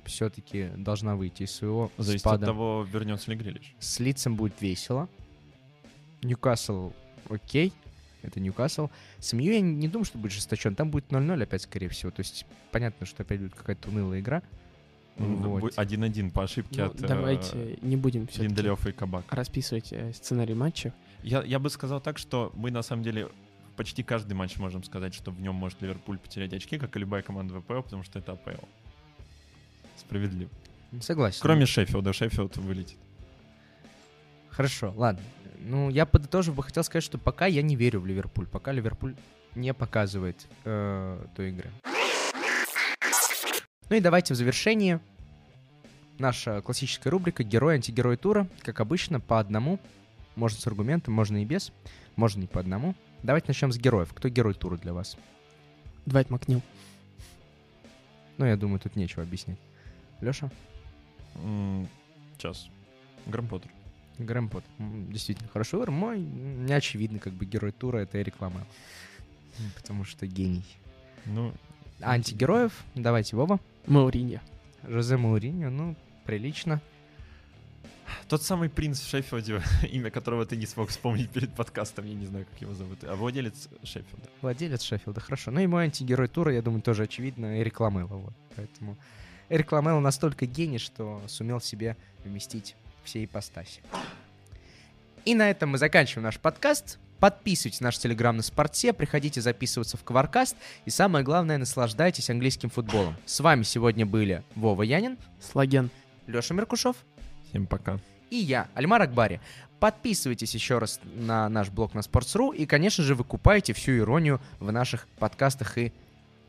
[0.04, 2.46] все-таки должна выйти из своего Зависит спада.
[2.46, 3.74] от того, вернется ли Грилиш.
[3.78, 5.08] С лицом будет весело.
[6.22, 6.92] Ньюкасл
[7.30, 7.72] окей,
[8.22, 8.88] это Ньюкасл.
[9.18, 10.74] С МЮ я не думаю, что будет жесточен.
[10.74, 12.10] Там будет 0-0 опять, скорее всего.
[12.10, 14.42] То есть понятно, что опять будет какая-то унылая игра.
[15.16, 15.62] Вот.
[15.64, 19.24] Бу- Один-один по ошибке Ну, от э, давайте не будем все Линделёфа и Кабак.
[19.32, 20.92] расписывать э, сценарий матча.
[21.24, 23.28] Я, я бы сказал так, что мы на самом деле
[23.76, 27.22] почти каждый матч можем сказать, что в нем может Ливерпуль потерять очки, как и любая
[27.22, 28.64] команда в АПЛ, потому что это АПЛ.
[29.96, 30.50] Справедливо.
[31.00, 31.40] Согласен.
[31.42, 32.96] Кроме Шеффилда, Шеффилд вылетит.
[34.50, 35.22] Хорошо, ладно.
[35.60, 38.46] Ну, я подытожив бы хотел сказать, что пока я не верю в Ливерпуль.
[38.46, 39.14] Пока Ливерпуль
[39.54, 41.70] не показывает э, той игры.
[43.90, 45.00] Ну и давайте в завершении
[46.18, 48.48] наша классическая рубрика «Герой-антигерой тура».
[48.62, 49.78] Как обычно, по одному.
[50.36, 51.72] Можно с аргументом, можно и без.
[52.16, 52.94] Можно и по одному.
[53.22, 54.12] Давайте начнем с героев.
[54.14, 55.16] Кто герой тура для вас?
[56.06, 56.62] Двайт Макнил.
[58.36, 59.58] Ну, я думаю, тут нечего объяснять.
[60.20, 60.50] Леша?
[62.36, 62.68] Сейчас.
[63.26, 63.70] Грэм Поттер.
[64.18, 64.70] Грэм Поттер.
[64.78, 65.90] М, Действительно, хороший выбор.
[65.90, 68.60] Мой не очевидно, как бы герой тура— это Эрик Ламел.
[69.58, 70.64] М, Потому что гений.
[71.26, 71.52] Ну,
[72.00, 73.58] Антигероев, давайте Вова.
[73.86, 74.40] Мауриньо.
[74.86, 76.80] Жозе Мауриньо, ну, прилично.
[78.28, 79.60] тот самый принц в Шеффилде,
[79.90, 83.16] имя которого ты не смог вспомнить перед подкастом, я не знаю, как его зовут, а
[83.16, 84.28] владелец Шеффилда.
[84.42, 85.50] Владелец Шеффилда, хорошо.
[85.50, 88.06] Ну и мой антигерой тура, я думаю, тоже очевидно, Эрик Ламело.
[88.16, 88.32] Вот.
[88.56, 88.96] Поэтому
[89.48, 92.76] Эрик Ламело настолько гений, что сумел себе вместить
[93.08, 93.80] все ипостаси.
[95.24, 96.98] И на этом мы заканчиваем наш подкаст.
[97.18, 102.70] Подписывайтесь на наш телеграм на спорте, приходите записываться в Кваркаст и самое главное, наслаждайтесь английским
[102.70, 103.16] футболом.
[103.26, 105.90] С вами сегодня были Вова Янин, Слаген.
[106.28, 106.94] Леша Меркушев
[107.48, 107.98] Всем пока.
[108.30, 109.40] и я, Альмар Акбари.
[109.80, 114.70] Подписывайтесь еще раз на наш блог на Sports.ru и, конечно же, выкупайте всю иронию в
[114.70, 115.92] наших подкастах и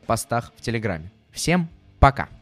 [0.06, 1.10] постах в Телеграме.
[1.32, 2.39] Всем пока!